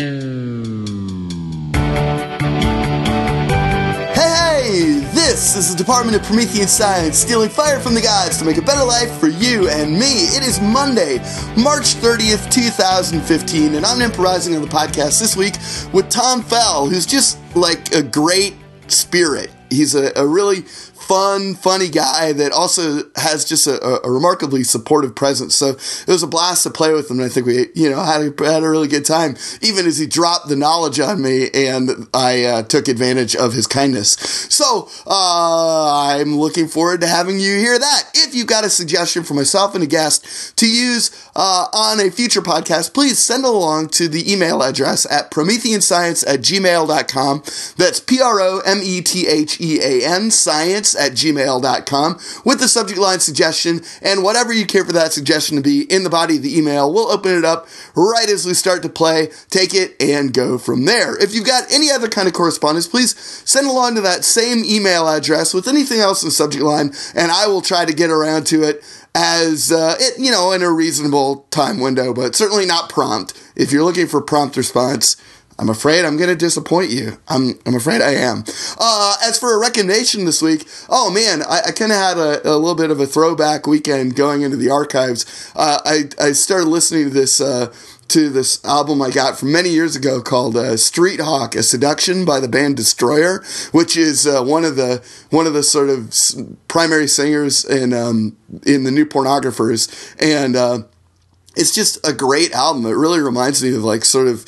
Hey, 0.00 0.10
this 5.12 5.56
is 5.56 5.74
the 5.74 5.76
Department 5.76 6.16
of 6.16 6.22
Promethean 6.22 6.68
Science 6.68 7.18
stealing 7.18 7.48
fire 7.48 7.80
from 7.80 7.94
the 7.94 8.00
gods 8.00 8.38
to 8.38 8.44
make 8.44 8.58
a 8.58 8.62
better 8.62 8.84
life 8.84 9.10
for 9.18 9.26
you 9.26 9.68
and 9.68 9.94
me. 9.94 10.26
It 10.36 10.44
is 10.46 10.60
Monday, 10.60 11.18
March 11.60 11.96
30th, 11.96 12.48
2015, 12.48 13.74
and 13.74 13.84
I'm 13.84 14.00
improvising 14.00 14.54
on 14.54 14.62
the 14.62 14.68
podcast 14.68 15.18
this 15.18 15.36
week 15.36 15.54
with 15.92 16.08
Tom 16.08 16.44
Fell, 16.44 16.86
who's 16.86 17.04
just 17.04 17.40
like 17.56 17.92
a 17.92 18.00
great 18.00 18.54
spirit. 18.86 19.50
He's 19.68 19.96
a, 19.96 20.12
a 20.14 20.24
really 20.24 20.60
fun, 21.08 21.54
funny 21.54 21.88
guy 21.88 22.34
that 22.34 22.52
also 22.52 23.00
has 23.16 23.46
just 23.46 23.66
a, 23.66 24.06
a, 24.06 24.10
remarkably 24.10 24.62
supportive 24.62 25.14
presence. 25.14 25.54
So 25.56 25.70
it 25.70 26.06
was 26.06 26.22
a 26.22 26.26
blast 26.26 26.64
to 26.64 26.70
play 26.70 26.92
with 26.92 27.10
him. 27.10 27.18
And 27.18 27.24
I 27.26 27.30
think 27.30 27.46
we, 27.46 27.68
you 27.74 27.88
know, 27.88 28.02
had 28.02 28.20
a, 28.20 28.44
had 28.44 28.62
a 28.62 28.68
really 28.68 28.88
good 28.88 29.06
time, 29.06 29.36
even 29.62 29.86
as 29.86 29.96
he 29.96 30.06
dropped 30.06 30.48
the 30.48 30.56
knowledge 30.56 31.00
on 31.00 31.22
me 31.22 31.48
and 31.54 32.06
I 32.12 32.44
uh, 32.44 32.62
took 32.62 32.88
advantage 32.88 33.34
of 33.34 33.54
his 33.54 33.66
kindness. 33.66 34.10
So 34.50 34.90
uh, 35.06 36.18
I'm 36.18 36.36
looking 36.36 36.68
forward 36.68 37.00
to 37.00 37.06
having 37.06 37.40
you 37.40 37.56
hear 37.56 37.78
that. 37.78 38.02
If 38.14 38.34
you've 38.34 38.46
got 38.46 38.64
a 38.64 38.70
suggestion 38.70 39.22
for 39.22 39.32
myself 39.32 39.74
and 39.74 39.82
a 39.82 39.86
guest 39.86 40.58
to 40.58 40.68
use 40.68 41.10
uh, 41.34 41.68
on 41.72 42.00
a 42.00 42.10
future 42.10 42.42
podcast, 42.42 42.92
please 42.92 43.18
send 43.18 43.44
it 43.44 43.48
along 43.48 43.88
to 43.90 44.08
the 44.08 44.30
email 44.30 44.62
address 44.62 45.10
at 45.10 45.30
prometheanscience 45.30 46.26
at 46.26 46.40
gmail.com. 46.40 47.42
That's 47.78 48.00
P 48.00 48.20
R 48.20 48.40
O 48.40 48.60
M 48.66 48.80
E 48.82 49.00
T 49.00 49.26
H 49.26 49.58
E 49.58 49.80
A 49.80 50.06
N 50.06 50.30
science 50.30 50.97
at 50.98 51.12
gmail.com 51.12 52.18
with 52.44 52.60
the 52.60 52.68
subject 52.68 52.98
line 52.98 53.20
suggestion 53.20 53.80
and 54.02 54.22
whatever 54.22 54.52
you 54.52 54.66
care 54.66 54.84
for 54.84 54.92
that 54.92 55.12
suggestion 55.12 55.56
to 55.56 55.62
be 55.62 55.82
in 55.82 56.04
the 56.04 56.10
body 56.10 56.36
of 56.36 56.42
the 56.42 56.58
email. 56.58 56.92
We'll 56.92 57.10
open 57.10 57.36
it 57.36 57.44
up 57.44 57.66
right 57.94 58.28
as 58.28 58.46
we 58.46 58.54
start 58.54 58.82
to 58.82 58.88
play, 58.88 59.28
take 59.50 59.74
it, 59.74 60.00
and 60.00 60.32
go 60.32 60.58
from 60.58 60.84
there. 60.84 61.16
If 61.22 61.34
you've 61.34 61.46
got 61.46 61.72
any 61.72 61.90
other 61.90 62.08
kind 62.08 62.28
of 62.28 62.34
correspondence, 62.34 62.86
please 62.88 63.18
send 63.18 63.66
along 63.66 63.94
to 63.94 64.00
that 64.02 64.24
same 64.24 64.64
email 64.64 65.08
address 65.08 65.54
with 65.54 65.68
anything 65.68 66.00
else 66.00 66.22
in 66.22 66.28
the 66.28 66.32
subject 66.32 66.64
line, 66.64 66.92
and 67.14 67.30
I 67.30 67.46
will 67.46 67.62
try 67.62 67.84
to 67.84 67.92
get 67.92 68.10
around 68.10 68.46
to 68.48 68.62
it 68.62 68.82
as 69.14 69.72
uh, 69.72 69.96
it, 69.98 70.18
you 70.18 70.30
know, 70.30 70.52
in 70.52 70.62
a 70.62 70.70
reasonable 70.70 71.46
time 71.50 71.80
window, 71.80 72.12
but 72.12 72.34
certainly 72.36 72.66
not 72.66 72.88
prompt. 72.88 73.34
If 73.56 73.72
you're 73.72 73.84
looking 73.84 74.06
for 74.06 74.20
prompt 74.20 74.56
response, 74.56 75.16
I'm 75.58 75.68
afraid 75.68 76.04
I'm 76.04 76.16
going 76.16 76.30
to 76.30 76.36
disappoint 76.36 76.90
you. 76.90 77.18
I'm, 77.26 77.58
I'm 77.66 77.74
afraid 77.74 78.00
I 78.00 78.12
am. 78.12 78.44
Uh, 78.78 79.16
as 79.24 79.38
for 79.38 79.54
a 79.54 79.58
recommendation 79.58 80.24
this 80.24 80.40
week, 80.40 80.68
oh 80.88 81.10
man, 81.10 81.42
I, 81.42 81.62
I 81.66 81.70
kind 81.72 81.90
of 81.90 81.98
had 81.98 82.16
a, 82.16 82.48
a, 82.48 82.56
little 82.56 82.76
bit 82.76 82.90
of 82.90 83.00
a 83.00 83.06
throwback 83.06 83.66
weekend 83.66 84.14
going 84.14 84.42
into 84.42 84.56
the 84.56 84.70
archives. 84.70 85.52
Uh, 85.56 85.80
I, 85.84 86.08
I 86.20 86.32
started 86.32 86.68
listening 86.68 87.04
to 87.04 87.10
this, 87.10 87.40
uh, 87.40 87.72
to 88.08 88.30
this 88.30 88.64
album 88.64 89.02
I 89.02 89.10
got 89.10 89.38
from 89.38 89.52
many 89.52 89.68
years 89.68 89.94
ago 89.94 90.22
called 90.22 90.56
uh, 90.56 90.76
Street 90.76 91.20
Hawk: 91.20 91.54
A 91.54 91.62
Seduction 91.62 92.24
by 92.24 92.40
the 92.40 92.48
band 92.48 92.76
Destroyer, 92.76 93.44
which 93.72 93.96
is 93.96 94.26
uh, 94.26 94.42
one 94.42 94.64
of 94.64 94.76
the 94.76 95.02
one 95.30 95.46
of 95.46 95.52
the 95.52 95.62
sort 95.62 95.90
of 95.90 96.10
primary 96.68 97.06
singers 97.06 97.64
in 97.64 97.92
um, 97.92 98.36
in 98.64 98.84
the 98.84 98.90
New 98.90 99.04
Pornographers, 99.04 100.14
and 100.20 100.56
uh, 100.56 100.82
it's 101.58 101.74
just 101.74 102.06
a 102.06 102.12
great 102.12 102.52
album. 102.52 102.86
It 102.86 102.94
really 102.94 103.20
reminds 103.20 103.62
me 103.62 103.74
of 103.74 103.82
like 103.82 104.04
sort 104.04 104.28
of 104.28 104.46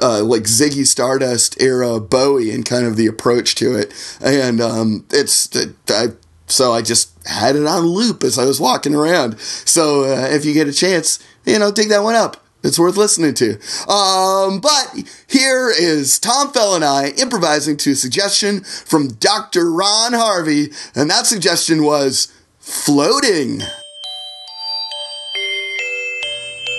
uh, 0.00 0.24
like 0.24 0.44
Ziggy 0.44 0.86
Stardust 0.86 1.60
era 1.60 2.00
Bowie 2.00 2.50
and 2.50 2.64
kind 2.64 2.86
of 2.86 2.96
the 2.96 3.06
approach 3.06 3.54
to 3.56 3.76
it. 3.76 3.92
And 4.20 4.60
um, 4.60 5.04
it's 5.10 5.48
I, 5.88 6.08
so 6.46 6.72
I 6.72 6.82
just 6.82 7.10
had 7.26 7.54
it 7.56 7.66
on 7.66 7.84
loop 7.84 8.24
as 8.24 8.38
I 8.38 8.46
was 8.46 8.60
walking 8.60 8.94
around. 8.94 9.38
So 9.38 10.04
uh, 10.04 10.28
if 10.30 10.44
you 10.44 10.54
get 10.54 10.68
a 10.68 10.72
chance, 10.72 11.18
you 11.44 11.58
know, 11.58 11.70
dig 11.70 11.90
that 11.90 12.02
one 12.02 12.14
up. 12.14 12.38
It's 12.64 12.78
worth 12.78 12.96
listening 12.96 13.34
to. 13.34 13.58
Um, 13.90 14.60
but 14.60 15.04
here 15.26 15.68
is 15.68 16.20
Tom 16.20 16.52
Fell 16.52 16.76
and 16.76 16.84
I 16.84 17.08
improvising 17.08 17.76
to 17.78 17.90
a 17.90 17.96
suggestion 17.96 18.62
from 18.62 19.08
Dr. 19.14 19.70
Ron 19.70 20.12
Harvey, 20.12 20.68
and 20.94 21.10
that 21.10 21.26
suggestion 21.26 21.82
was 21.82 22.32
floating. 22.60 23.62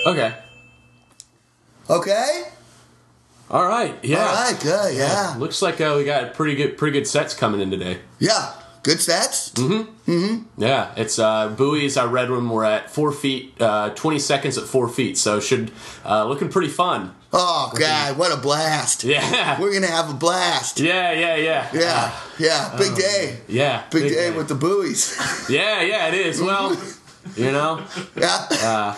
Okay. 0.06 0.34
Okay. 1.88 2.44
All 3.50 3.66
right. 3.66 3.94
Yeah. 4.02 4.26
All 4.26 4.34
right. 4.34 4.60
Good. 4.60 4.96
Yeah. 4.96 5.32
yeah. 5.32 5.36
Looks 5.38 5.62
like 5.62 5.80
uh, 5.80 5.94
we 5.96 6.04
got 6.04 6.34
pretty 6.34 6.54
good, 6.54 6.76
pretty 6.78 6.98
good 6.98 7.06
sets 7.06 7.34
coming 7.34 7.60
in 7.60 7.70
today. 7.70 7.98
Yeah. 8.18 8.52
Good 8.82 9.00
sets. 9.00 9.50
Mm-hmm. 9.52 10.10
Mm-hmm. 10.10 10.62
Yeah. 10.62 10.92
It's 10.96 11.18
uh, 11.18 11.48
buoys. 11.48 11.96
I 11.96 12.04
read 12.04 12.30
when 12.30 12.48
we're 12.48 12.64
at 12.64 12.90
four 12.90 13.12
feet, 13.12 13.54
uh, 13.60 13.90
twenty 13.90 14.18
seconds 14.18 14.58
at 14.58 14.64
four 14.64 14.88
feet. 14.88 15.16
So 15.16 15.40
should 15.40 15.72
uh, 16.04 16.26
looking 16.26 16.50
pretty 16.50 16.68
fun. 16.68 17.14
Oh 17.32 17.72
God! 17.76 18.16
What 18.16 18.30
a 18.30 18.36
blast! 18.40 19.02
Yeah. 19.04 19.60
We're 19.60 19.72
gonna 19.72 19.86
have 19.88 20.10
a 20.10 20.14
blast. 20.14 20.80
Yeah. 20.80 21.12
Yeah. 21.12 21.36
Yeah. 21.36 21.70
Yeah. 21.72 22.20
yeah. 22.38 22.76
Big 22.76 22.90
um, 22.90 22.94
day. 22.94 23.38
Yeah. 23.48 23.82
Big, 23.90 24.02
big 24.02 24.12
day, 24.12 24.30
day, 24.30 24.36
with 24.36 24.48
the 24.48 24.54
buoys. 24.54 25.16
yeah. 25.48 25.80
Yeah. 25.80 26.08
It 26.08 26.14
is. 26.14 26.40
Well. 26.40 26.76
You 27.36 27.50
know. 27.52 27.82
Yeah. 28.16 28.94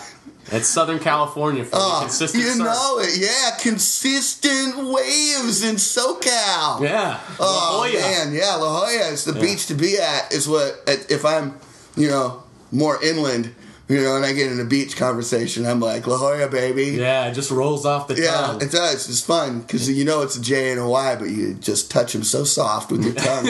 Uh, 0.51 0.57
it's 0.57 0.67
Southern 0.67 0.99
California 0.99 1.63
for 1.63 1.75
oh, 1.75 1.99
consistent. 2.01 2.43
You 2.43 2.49
surf. 2.51 2.65
know 2.65 2.99
it, 2.99 3.17
yeah. 3.17 3.57
Consistent 3.59 4.77
waves 4.77 5.63
in 5.63 5.75
SoCal. 5.75 6.81
Yeah. 6.81 7.19
Oh 7.39 7.89
La 7.93 7.99
man, 7.99 8.33
yeah. 8.33 8.55
La 8.55 8.79
Jolla 8.79 9.11
is 9.11 9.25
the 9.25 9.33
yeah. 9.33 9.41
beach 9.41 9.67
to 9.67 9.73
be 9.73 9.97
at. 9.97 10.31
Is 10.31 10.47
what 10.47 10.83
if 10.87 11.25
I'm, 11.25 11.59
you 11.95 12.09
know, 12.09 12.43
more 12.71 13.03
inland. 13.03 13.53
You 13.87 14.01
know, 14.01 14.17
and 14.17 14.25
I 14.25 14.33
get 14.33 14.51
in 14.51 14.59
a 14.59 14.65
beach 14.65 14.97
conversation, 14.97 15.65
I'm 15.65 15.79
like, 15.79 16.07
La 16.07 16.17
Jolla, 16.17 16.49
baby. 16.49 16.97
Yeah, 16.97 17.27
it 17.27 17.33
just 17.33 17.51
rolls 17.51 17.85
off 17.85 18.09
the 18.09 18.15
tongue. 18.15 18.23
Yeah, 18.59 18.65
it 18.65 18.69
does. 18.69 19.07
It's 19.07 19.21
fun 19.21 19.61
because 19.61 19.89
you 19.89 20.03
know 20.03 20.23
it's 20.23 20.35
a 20.35 20.41
J 20.41 20.71
and 20.71 20.81
a 20.81 20.87
Y, 20.87 21.15
but 21.15 21.29
you 21.29 21.53
just 21.53 21.89
touch 21.89 22.11
them 22.11 22.23
so 22.23 22.43
soft 22.43 22.91
with 22.91 23.05
your 23.05 23.13
tongue. 23.15 23.45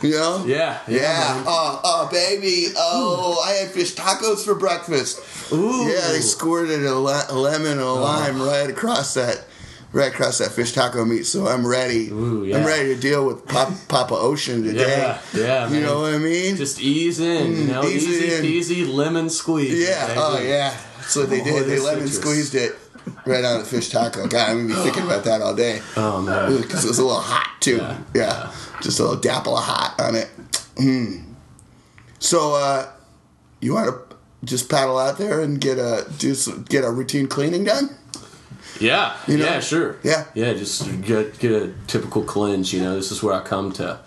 you 0.00 0.12
know? 0.12 0.44
Yeah. 0.46 0.78
Yeah. 0.88 0.96
yeah. 0.96 1.44
Oh, 1.46 1.80
oh, 1.84 2.08
baby. 2.10 2.72
Oh. 2.76 3.44
I 3.46 3.52
had 3.52 3.70
fish 3.70 3.94
tacos 3.94 4.44
for 4.44 4.54
breakfast. 4.54 5.20
Ooh. 5.52 5.86
Yeah, 5.86 6.08
they 6.08 6.20
squirted 6.20 6.86
a, 6.86 6.94
le- 6.94 7.26
a 7.28 7.36
lemon 7.36 7.72
and 7.72 7.80
a 7.80 7.84
oh. 7.84 7.96
lime 7.96 8.40
right 8.40 8.70
across 8.70 9.12
that 9.14 9.44
right 9.92 10.12
across 10.12 10.38
that 10.38 10.52
fish 10.52 10.72
taco 10.72 11.04
meat. 11.04 11.24
So 11.24 11.46
I'm 11.46 11.66
ready. 11.66 12.08
Ooh, 12.10 12.44
yeah. 12.44 12.58
I'm 12.58 12.66
ready 12.66 12.94
to 12.94 13.00
deal 13.00 13.26
with 13.26 13.46
Pop, 13.46 13.72
Papa 13.88 14.14
Ocean 14.14 14.64
today. 14.64 14.98
Yeah, 14.98 15.20
yeah. 15.34 15.66
You 15.66 15.74
man. 15.74 15.82
know 15.82 16.00
what 16.00 16.14
I 16.14 16.18
mean? 16.18 16.56
Just 16.56 16.80
ease 16.80 17.20
in. 17.20 17.56
you 17.56 17.64
know, 17.64 17.84
easy, 17.84 18.10
easy 18.46 18.84
peasy 18.84 18.92
lemon 18.92 19.30
squeeze. 19.30 19.88
Yeah. 19.88 20.14
Oh 20.16 20.40
yeah. 20.40 20.76
That's 20.96 21.16
what 21.16 21.30
they 21.30 21.40
oh, 21.40 21.44
did. 21.44 21.66
They 21.66 21.78
lemon 21.78 22.08
citrus. 22.08 22.20
squeezed 22.20 22.54
it 22.54 22.76
right 23.26 23.44
on 23.44 23.60
the 23.60 23.64
fish 23.64 23.90
taco. 23.90 24.26
God, 24.26 24.50
I'm 24.50 24.68
gonna 24.68 24.80
be 24.80 24.82
thinking 24.82 25.04
about 25.04 25.24
that 25.24 25.42
all 25.42 25.54
day. 25.54 25.80
Oh 25.96 26.22
man, 26.22 26.60
because 26.60 26.84
it 26.84 26.88
was 26.88 26.98
a 26.98 27.04
little 27.04 27.20
hot 27.20 27.50
too. 27.60 27.76
Yeah. 27.76 27.98
yeah. 28.14 28.22
yeah. 28.22 28.52
Just 28.80 28.98
a 28.98 29.04
little 29.04 29.20
dapple 29.20 29.56
of 29.56 29.64
hot 29.64 29.94
on 30.00 30.16
it. 30.16 30.28
Mm. 30.76 31.24
So, 32.18 32.54
uh, 32.54 32.90
you 33.60 33.74
want 33.74 33.88
to 33.88 34.16
just 34.44 34.68
paddle 34.68 34.98
out 34.98 35.18
there 35.18 35.40
and 35.40 35.60
get 35.60 35.78
a 35.78 36.06
do 36.18 36.34
some, 36.34 36.62
get 36.62 36.84
a 36.84 36.90
routine 36.90 37.26
cleaning 37.26 37.64
done? 37.64 37.90
Yeah, 38.80 39.16
you 39.26 39.38
know? 39.38 39.44
yeah, 39.44 39.60
sure. 39.60 39.96
Yeah, 40.02 40.24
yeah. 40.34 40.52
Just 40.54 41.02
get 41.02 41.38
get 41.38 41.52
a 41.52 41.72
typical 41.86 42.22
cleanse. 42.22 42.72
You 42.72 42.80
know, 42.82 42.94
this 42.94 43.12
is 43.12 43.22
where 43.22 43.34
I 43.34 43.40
come 43.40 43.72
to 43.72 44.00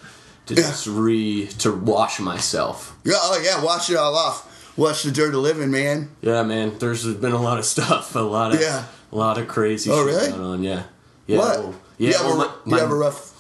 to 0.48 0.54
yeah. 0.54 0.62
just 0.62 0.88
re 0.88 1.48
to 1.60 1.72
wash 1.72 2.20
myself. 2.20 2.98
Yeah, 3.04 3.14
oh 3.18 3.42
yeah, 3.44 3.64
wash 3.64 3.90
it 3.90 3.98
all 3.98 4.16
off. 4.16 4.52
Wash 4.78 5.04
the 5.04 5.12
dirt 5.12 5.34
of 5.34 5.42
living, 5.42 5.72
man. 5.72 6.10
Yeah, 6.22 6.44
man. 6.44 6.78
There's 6.78 7.06
been 7.16 7.32
a 7.32 7.42
lot 7.42 7.58
of 7.58 7.66
stuff, 7.76 8.16
a 8.16 8.20
lot 8.20 8.54
of 8.54 8.62
yeah, 8.62 8.86
a 9.12 9.16
lot 9.16 9.38
of 9.38 9.48
crazy. 9.48 9.90
Oh, 9.92 10.06
really? 10.06 10.30
Going 10.30 10.42
on. 10.42 10.64
Yeah, 10.64 10.84
yeah. 11.28 11.38
What? 11.38 11.60
Well, 11.60 11.76
yeah. 11.98 12.10
You 12.10 12.18
have, 12.18 12.26
well, 12.26 12.42
a, 12.42 12.48
my, 12.48 12.54
my, 12.66 12.78
you 12.78 12.84
have 12.84 12.92
a 12.92 12.96
rough. 12.96 13.32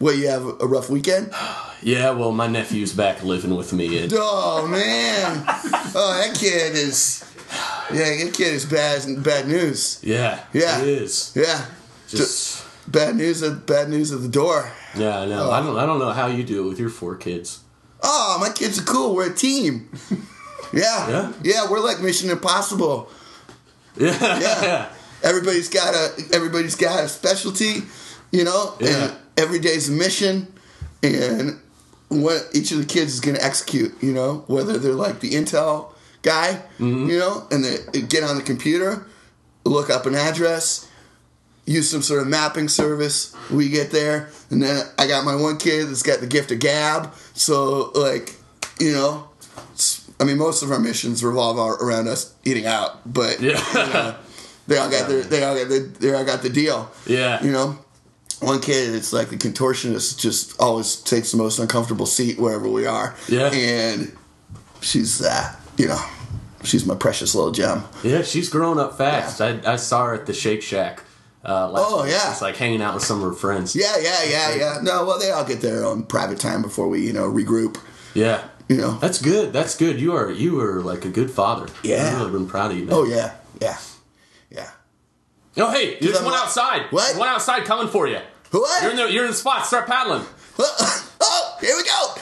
Well, 0.00 0.14
you 0.14 0.28
have 0.28 0.44
a 0.44 0.66
rough 0.66 0.90
weekend. 0.90 1.32
Yeah, 1.84 2.10
well, 2.10 2.30
my 2.30 2.46
nephew's 2.46 2.92
back 2.92 3.24
living 3.24 3.56
with 3.56 3.72
me. 3.72 4.04
And... 4.04 4.12
Oh 4.16 4.68
man, 4.68 5.44
oh 5.96 6.14
that 6.16 6.36
kid 6.38 6.76
is 6.76 7.24
yeah, 7.92 8.24
that 8.24 8.30
kid 8.34 8.54
is 8.54 8.64
bad. 8.64 9.22
Bad 9.22 9.46
news. 9.46 10.00
Yeah. 10.02 10.42
Yeah. 10.52 10.80
It 10.80 10.88
is. 10.88 11.32
Yeah. 11.36 11.66
Just 12.08 12.64
bad 12.90 13.16
news. 13.16 13.42
At 13.42 13.66
bad 13.66 13.88
news 13.90 14.12
at 14.12 14.22
the 14.22 14.28
door. 14.28 14.70
Yeah, 14.96 15.20
I 15.20 15.26
know. 15.26 15.48
Oh. 15.48 15.50
I 15.50 15.60
don't. 15.60 15.76
I 15.76 15.86
don't 15.86 15.98
know 15.98 16.10
how 16.10 16.26
you 16.28 16.44
do 16.44 16.64
it 16.64 16.68
with 16.68 16.78
your 16.78 16.88
four 16.88 17.16
kids. 17.16 17.60
Oh, 18.02 18.38
my 18.40 18.50
kids 18.50 18.78
are 18.80 18.84
cool. 18.84 19.14
We're 19.14 19.30
a 19.30 19.34
team. 19.34 19.90
yeah. 20.72 21.08
Yeah. 21.08 21.32
Yeah. 21.42 21.70
We're 21.70 21.80
like 21.80 22.00
Mission 22.00 22.30
Impossible. 22.30 23.10
Yeah. 23.94 24.40
Yeah. 24.40 24.88
everybody's 25.22 25.68
got 25.68 25.94
a. 25.94 26.14
Everybody's 26.32 26.76
got 26.76 27.04
a 27.04 27.08
specialty. 27.08 27.82
You 28.30 28.44
know. 28.44 28.74
Yeah. 28.80 28.88
And 28.88 29.16
every 29.36 29.58
day's 29.58 29.90
a 29.90 29.92
mission, 29.92 30.50
and 31.02 31.60
what 32.08 32.48
each 32.54 32.72
of 32.72 32.78
the 32.78 32.86
kids 32.86 33.12
is 33.12 33.20
going 33.20 33.36
to 33.36 33.44
execute. 33.44 34.02
You 34.02 34.14
know, 34.14 34.44
whether 34.46 34.78
they're 34.78 34.94
like 34.94 35.20
the 35.20 35.32
intel 35.32 35.92
guy, 36.22 36.62
mm-hmm. 36.78 37.08
you 37.08 37.18
know, 37.18 37.46
and 37.50 37.64
they 37.64 38.02
get 38.02 38.22
on 38.24 38.36
the 38.36 38.42
computer, 38.42 39.06
look 39.64 39.90
up 39.90 40.06
an 40.06 40.14
address, 40.14 40.88
use 41.66 41.90
some 41.90 42.02
sort 42.02 42.22
of 42.22 42.28
mapping 42.28 42.68
service. 42.68 43.34
We 43.50 43.68
get 43.68 43.90
there, 43.90 44.30
and 44.50 44.62
then 44.62 44.84
I 44.98 45.06
got 45.06 45.24
my 45.24 45.34
one 45.34 45.58
kid 45.58 45.88
that's 45.88 46.02
got 46.02 46.20
the 46.20 46.26
gift 46.26 46.52
of 46.52 46.60
gab. 46.60 47.14
So, 47.34 47.90
like, 47.94 48.34
you 48.80 48.92
know, 48.92 49.28
I 50.20 50.24
mean, 50.24 50.38
most 50.38 50.62
of 50.62 50.70
our 50.70 50.80
missions 50.80 51.24
revolve 51.24 51.58
around 51.58 52.08
us 52.08 52.34
eating 52.44 52.66
out, 52.66 53.00
but 53.12 53.40
yeah. 53.40 53.62
you 53.72 53.92
know, 53.92 54.16
They 54.66 54.78
all 54.78 54.90
got 54.90 55.08
their, 55.08 55.22
they 55.22 55.42
all 55.42 55.56
got 55.56 55.68
the, 55.68 55.78
they 56.00 56.14
all 56.14 56.24
got 56.24 56.42
the 56.42 56.50
deal. 56.50 56.90
Yeah. 57.06 57.42
You 57.42 57.52
know, 57.52 57.78
one 58.40 58.60
kid, 58.60 58.94
it's 58.94 59.12
like 59.12 59.30
the 59.30 59.36
contortionist 59.36 60.18
just 60.18 60.58
always 60.60 60.96
takes 60.96 61.32
the 61.32 61.38
most 61.38 61.58
uncomfortable 61.58 62.06
seat 62.06 62.38
wherever 62.38 62.68
we 62.68 62.86
are. 62.86 63.14
Yeah. 63.28 63.50
And 63.52 64.16
she's, 64.80 65.22
uh, 65.22 65.54
you 65.82 65.88
know, 65.88 66.00
she's 66.64 66.86
my 66.86 66.94
precious 66.94 67.34
little 67.34 67.50
gem. 67.50 67.82
Yeah, 68.04 68.22
she's 68.22 68.48
grown 68.48 68.78
up 68.78 68.96
fast. 68.96 69.40
I, 69.40 69.60
I 69.66 69.76
saw 69.76 70.06
her 70.06 70.14
at 70.14 70.26
the 70.26 70.32
Shake 70.32 70.62
Shack. 70.62 71.02
Uh, 71.44 71.68
last 71.68 71.84
Oh, 71.88 72.02
week. 72.04 72.12
yeah. 72.12 72.32
She's 72.32 72.40
like 72.40 72.56
hanging 72.56 72.80
out 72.80 72.94
with 72.94 73.02
some 73.02 73.18
of 73.20 73.24
her 73.28 73.32
friends. 73.34 73.74
Yeah, 73.74 73.96
yeah, 74.00 74.22
yeah, 74.22 74.54
yeah. 74.54 74.78
No, 74.80 75.04
well, 75.04 75.18
they 75.18 75.32
all 75.32 75.44
get 75.44 75.60
their 75.60 75.84
own 75.84 76.04
private 76.04 76.38
time 76.38 76.62
before 76.62 76.88
we, 76.88 77.04
you 77.04 77.12
know, 77.12 77.28
regroup. 77.28 77.78
Yeah. 78.14 78.44
You 78.68 78.76
know. 78.76 78.92
That's 79.00 79.20
good. 79.20 79.52
That's 79.52 79.76
good. 79.76 80.00
You 80.00 80.14
are 80.14 80.30
you 80.30 80.60
are 80.60 80.80
like 80.82 81.04
a 81.04 81.08
good 81.10 81.32
father. 81.32 81.66
Yeah. 81.82 82.06
I've 82.06 82.18
really 82.20 82.30
been 82.30 82.46
proud 82.46 82.70
of 82.70 82.78
you, 82.78 82.84
man. 82.84 82.94
Oh 82.94 83.04
yeah, 83.04 83.34
yeah, 83.60 83.76
yeah. 84.50 84.70
Oh, 85.56 85.70
hey, 85.72 85.98
there's 86.00 86.22
one 86.22 86.32
outside. 86.32 86.82
What? 86.90 87.06
There's 87.08 87.18
one 87.18 87.28
outside 87.28 87.64
coming 87.64 87.88
for 87.88 88.06
you. 88.06 88.20
What? 88.52 88.82
You're 88.82 88.92
in 88.92 88.96
the 88.98 89.12
you're 89.12 89.24
in 89.24 89.30
the 89.32 89.36
spot. 89.36 89.66
Start 89.66 89.86
paddling. 89.88 90.24
Oh, 91.24 91.56
here 91.60 91.76
we 91.76 91.84
go. 91.84 92.14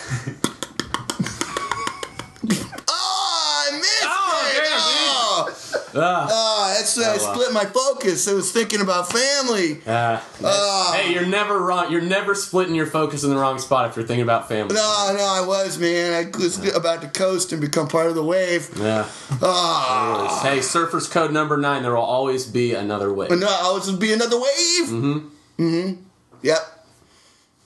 Ah. 5.95 6.29
Oh, 6.31 6.75
that's 6.77 6.97
I 6.99 7.17
well. 7.17 7.35
split 7.35 7.53
my 7.53 7.65
focus. 7.65 8.29
I 8.29 8.35
was 8.35 8.53
thinking 8.53 8.81
about 8.81 9.11
family. 9.11 9.81
Ah, 9.87 10.25
Oh. 10.43 10.93
Hey, 10.97 11.13
you're 11.13 11.27
never 11.27 11.59
wrong. 11.59 11.91
You're 11.91 12.01
never 12.01 12.35
splitting 12.35 12.75
your 12.75 12.87
focus 12.87 13.25
in 13.25 13.31
the 13.31 13.37
wrong 13.37 13.59
spot 13.59 13.89
if 13.91 13.97
you're 13.97 14.07
thinking 14.07 14.23
about 14.23 14.49
family. 14.49 14.75
No, 14.75 15.15
no, 15.17 15.25
I 15.25 15.45
was, 15.47 15.79
man. 15.79 16.13
I 16.13 16.39
was 16.39 16.65
about 16.75 17.03
to 17.03 17.09
coast 17.09 17.53
and 17.53 17.61
become 17.61 17.89
part 17.89 18.07
of 18.07 18.15
the 18.15 18.23
wave. 18.25 18.71
Yeah. 18.79 19.09
Oh. 19.43 20.41
Hey, 20.43 20.59
surfers 20.59 21.11
code 21.11 21.33
number 21.33 21.57
nine. 21.57 21.83
There 21.83 21.95
will 21.95 22.03
always 22.03 22.47
be 22.47 22.75
another 22.75 23.13
wave. 23.13 23.29
But 23.29 23.39
no, 23.39 23.49
I 23.49 23.73
was 23.73 23.91
be 23.93 24.13
another 24.13 24.37
wave. 24.37 24.89
Mm-hmm. 24.89 25.29
Mm-hmm. 25.59 26.03
Yep. 26.43 26.87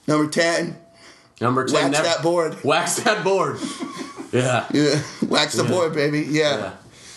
Number 0.07 0.29
ten. 0.29 0.77
Number 1.41 1.65
ten. 1.65 1.75
Wax 1.75 1.91
never, 1.91 2.03
that 2.07 2.21
board. 2.23 2.63
Wax 2.63 2.95
that 3.03 3.23
board. 3.23 3.59
Yeah. 4.31 4.65
Yeah. 4.73 5.01
Wax 5.29 5.53
the 5.55 5.63
Yeah. 5.63 5.69
board, 5.69 5.93
baby. 5.93 6.23
Yeah. 6.23 6.57
Yeah. 6.57 6.71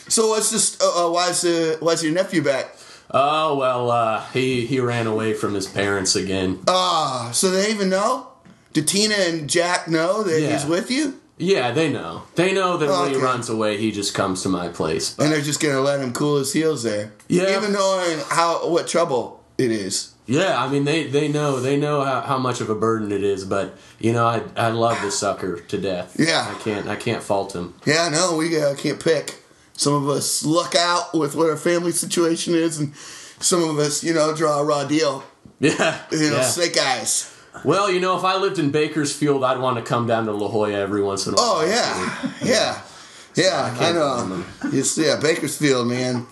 So 0.09 0.29
what's 0.29 0.51
this? 0.51 0.81
Uh, 0.81 1.07
uh, 1.07 1.11
why's 1.11 1.45
uh, 1.45 1.77
why's 1.81 2.03
your 2.03 2.13
nephew 2.13 2.43
back? 2.43 2.75
Oh 3.11 3.57
well, 3.57 3.91
uh, 3.91 4.25
he 4.33 4.67
he 4.67 4.81
ran 4.81 5.07
away 5.07 5.35
from 5.35 5.55
his 5.55 5.67
parents 5.67 6.17
again. 6.17 6.59
Ah, 6.69 7.31
so 7.33 7.51
they 7.51 7.71
even 7.71 7.89
know? 7.89 8.29
Did 8.73 8.87
Tina 8.89 9.15
and 9.15 9.49
Jack 9.49 9.89
know 9.89 10.23
that 10.23 10.41
Yeah. 10.41 10.53
he's 10.53 10.67
with 10.67 10.91
you? 10.91 11.19
Yeah, 11.39 11.71
they 11.71 11.91
know. 11.91 12.23
They 12.35 12.53
know 12.53 12.77
that 12.77 12.89
when 12.89 13.11
he 13.11 13.17
Okay. 13.17 13.25
runs 13.25 13.49
away, 13.49 13.77
he 13.77 13.93
just 13.93 14.13
comes 14.13 14.43
to 14.43 14.49
my 14.49 14.69
place. 14.69 15.15
And 15.19 15.31
they're 15.33 15.41
just 15.41 15.61
gonna 15.61 15.81
let 15.81 16.01
him 16.01 16.13
cool 16.13 16.39
his 16.39 16.53
heels 16.53 16.83
there. 16.83 17.13
Yeah. 17.29 17.57
Even 17.57 17.73
knowing 17.73 18.19
how 18.29 18.69
what 18.69 18.89
trouble 18.89 19.41
it 19.57 19.71
is. 19.71 20.09
Yeah, 20.27 20.63
I 20.63 20.69
mean 20.69 20.85
they 20.85 21.07
they 21.07 21.29
know 21.29 21.61
they 21.61 21.77
know 21.79 22.03
how, 22.05 22.21
how 22.21 22.39
much 22.39 22.61
of 22.61 22.69
a 22.69 22.75
burden 22.75 23.11
it 23.13 23.23
is, 23.25 23.45
but 23.45 23.77
you 23.99 24.13
know 24.13 24.27
I 24.27 24.43
I 24.57 24.69
love 24.71 25.01
the 25.01 25.11
sucker 25.11 25.61
to 25.61 25.79
death. 25.79 26.17
Yeah. 26.19 26.47
I 26.55 26.61
can't 26.63 26.87
I 26.89 26.97
can't 26.97 27.23
fault 27.23 27.55
him. 27.55 27.75
Yeah, 27.87 28.09
no, 28.11 28.37
we 28.37 28.61
uh, 28.61 28.75
can't 28.75 29.01
pick. 29.03 29.38
Some 29.79 29.95
of 29.95 30.09
us 30.09 30.45
luck 30.45 30.75
out 30.75 31.15
with 31.15 31.37
what 31.37 31.49
our 31.49 31.57
family 31.57 31.93
situation 31.93 32.53
is, 32.55 32.81
and 32.81 32.95
some 33.39 33.63
of 33.63 33.79
us, 33.79 34.03
you 34.03 34.13
know, 34.13 34.35
draw 34.35 34.59
a 34.59 34.65
raw 34.65 34.85
deal. 34.85 35.23
Yeah, 35.61 36.01
You 36.11 36.31
know, 36.31 36.37
yeah. 36.37 36.43
snake 36.43 36.77
eyes. 36.77 37.35
Well, 37.65 37.91
you 37.91 38.01
know, 38.01 38.17
if 38.17 38.25
I 38.25 38.37
lived 38.37 38.59
in 38.59 38.71
Bakersfield, 38.71 39.45
I'd 39.45 39.59
want 39.59 39.77
to 39.77 39.83
come 39.83 40.07
down 40.07 40.27
to 40.27 40.33
La 40.33 40.49
Jolla 40.49 40.73
every 40.73 41.03
once 41.03 41.27
in 41.27 41.35
a 41.35 41.37
oh, 41.39 41.59
while. 41.59 41.63
Oh 41.63 41.67
yeah, 41.67 42.33
yeah, 42.43 42.49
yeah. 42.49 42.83
I, 43.39 43.77
can't 43.79 43.95
know. 43.95 44.45
It's 44.73 44.97
yeah, 44.99 45.19
Bakersfield, 45.21 45.87
man. 45.89 46.27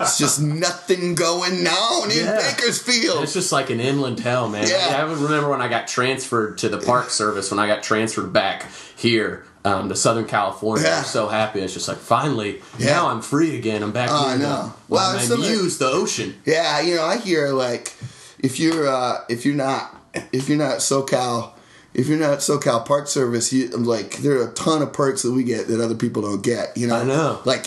It's 0.00 0.18
just 0.18 0.40
nothing 0.40 1.14
going 1.14 1.66
on 1.66 2.10
in 2.10 2.16
Yeah. 2.24 2.36
Bakersfield. 2.36 3.22
It's 3.22 3.32
just 3.32 3.52
like 3.52 3.70
an 3.70 3.80
inland 3.80 4.20
hell, 4.20 4.48
man. 4.48 4.66
Yeah. 4.68 4.88
I, 4.90 5.00
I 5.00 5.02
remember 5.12 5.48
when 5.50 5.60
I 5.60 5.68
got 5.68 5.86
transferred 5.88 6.58
to 6.58 6.68
the 6.68 6.78
Park 6.78 7.10
Service, 7.10 7.50
when 7.50 7.58
I 7.60 7.66
got 7.66 7.82
transferred 7.82 8.32
back 8.32 8.66
here 8.96 9.44
um, 9.64 9.88
to 9.88 9.96
Southern 9.96 10.26
California. 10.26 10.86
I 10.86 10.90
Yeah. 10.90 10.98
was 11.00 11.10
so 11.10 11.28
happy. 11.28 11.60
It's 11.60 11.72
just 11.72 11.88
like, 11.88 11.98
finally, 11.98 12.60
Yeah. 12.78 12.86
now 12.92 13.08
I'm 13.08 13.22
free 13.22 13.56
again. 13.56 13.82
I'm 13.82 13.92
back 13.92 14.10
Oh, 14.12 14.26
here 14.28 14.34
I 14.34 14.36
now. 14.36 14.42
know. 14.66 14.72
Well, 14.88 15.12
my, 15.12 15.18
my 15.18 15.24
some 15.24 15.40
of- 15.42 15.46
the 15.78 15.86
ocean. 15.90 16.34
Yeah, 16.44 16.80
you 16.80 16.96
know, 16.96 17.04
I 17.04 17.16
hear 17.18 17.48
like 17.50 17.92
if 18.38 18.58
you're 18.60 18.86
uh 18.88 19.20
if 19.28 19.46
you're 19.46 19.54
not 19.54 19.94
if 20.32 20.48
you're 20.48 20.58
not 20.58 20.78
SoCal 20.78 21.53
if 21.94 22.08
you're 22.08 22.18
not 22.18 22.38
SoCal 22.38 22.84
Park 22.84 23.06
Service, 23.06 23.52
you 23.52 23.68
like 23.68 24.18
there 24.18 24.40
are 24.40 24.48
a 24.48 24.52
ton 24.52 24.82
of 24.82 24.92
perks 24.92 25.22
that 25.22 25.32
we 25.32 25.44
get 25.44 25.68
that 25.68 25.80
other 25.80 25.94
people 25.94 26.22
don't 26.22 26.42
get. 26.42 26.76
You 26.76 26.88
know, 26.88 26.96
I 26.96 27.04
know. 27.04 27.40
Like, 27.44 27.66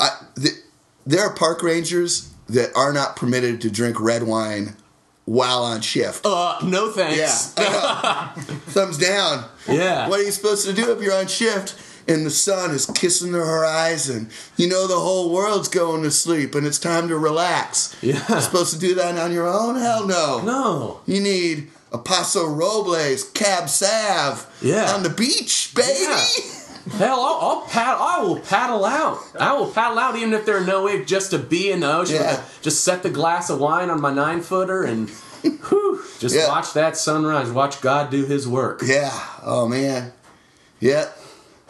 I 0.00 0.10
th- 0.36 0.54
there 1.04 1.20
are 1.22 1.34
park 1.34 1.62
rangers 1.62 2.32
that 2.48 2.70
are 2.76 2.92
not 2.92 3.16
permitted 3.16 3.60
to 3.62 3.70
drink 3.70 4.00
red 4.00 4.22
wine 4.22 4.76
while 5.24 5.64
on 5.64 5.80
shift. 5.80 6.24
Uh, 6.24 6.58
no 6.62 6.92
thanks. 6.92 7.54
Yeah, 7.58 8.32
thumbs 8.68 8.98
down. 8.98 9.44
Yeah. 9.68 10.08
What 10.08 10.20
are 10.20 10.22
you 10.22 10.30
supposed 10.30 10.64
to 10.66 10.72
do 10.72 10.92
if 10.92 11.02
you're 11.02 11.14
on 11.18 11.26
shift 11.26 11.74
and 12.08 12.24
the 12.24 12.30
sun 12.30 12.70
is 12.70 12.86
kissing 12.86 13.32
the 13.32 13.44
horizon? 13.44 14.30
You 14.56 14.68
know 14.68 14.86
the 14.86 15.00
whole 15.00 15.32
world's 15.32 15.68
going 15.68 16.04
to 16.04 16.12
sleep 16.12 16.54
and 16.54 16.64
it's 16.64 16.78
time 16.78 17.08
to 17.08 17.18
relax. 17.18 17.96
Yeah. 18.00 18.24
You're 18.28 18.40
supposed 18.40 18.72
to 18.74 18.78
do 18.78 18.94
that 18.94 19.18
on 19.18 19.32
your 19.32 19.48
own? 19.48 19.74
Hell 19.74 20.06
no. 20.06 20.40
No. 20.42 21.00
You 21.06 21.20
need 21.20 21.70
a 21.96 22.02
Paso 22.02 22.46
Robles 22.46 23.24
Cab 23.30 23.68
Sav 23.68 24.46
Yeah. 24.60 24.92
on 24.92 25.02
the 25.02 25.10
beach, 25.10 25.72
baby. 25.74 25.98
Yeah. 26.02 26.24
Hell, 26.98 27.18
I'll, 27.20 27.38
I'll 27.40 27.60
paddle. 27.62 28.00
I 28.04 28.22
will 28.22 28.38
paddle 28.38 28.84
out. 28.84 29.18
I 29.40 29.54
will 29.54 29.68
paddle 29.68 29.98
out, 29.98 30.14
even 30.16 30.32
if 30.32 30.46
there 30.46 30.56
are 30.58 30.64
no 30.64 30.84
waves, 30.84 31.10
just 31.10 31.30
to 31.32 31.38
be 31.38 31.72
in 31.72 31.80
the 31.80 31.92
ocean. 31.92 32.16
Yeah. 32.16 32.40
Just 32.62 32.84
set 32.84 33.02
the 33.02 33.10
glass 33.10 33.50
of 33.50 33.58
wine 33.58 33.90
on 33.90 34.00
my 34.00 34.14
nine 34.14 34.40
footer 34.40 34.84
and, 34.84 35.10
whew, 35.42 36.00
just 36.20 36.34
Yeah. 36.36 36.46
watch 36.46 36.74
that 36.74 36.96
sunrise. 36.96 37.50
Watch 37.50 37.80
God 37.80 38.10
do 38.10 38.24
His 38.24 38.46
work. 38.46 38.82
Yeah. 38.84 39.10
Oh 39.42 39.66
man. 39.66 40.12
Yep. 40.78 41.18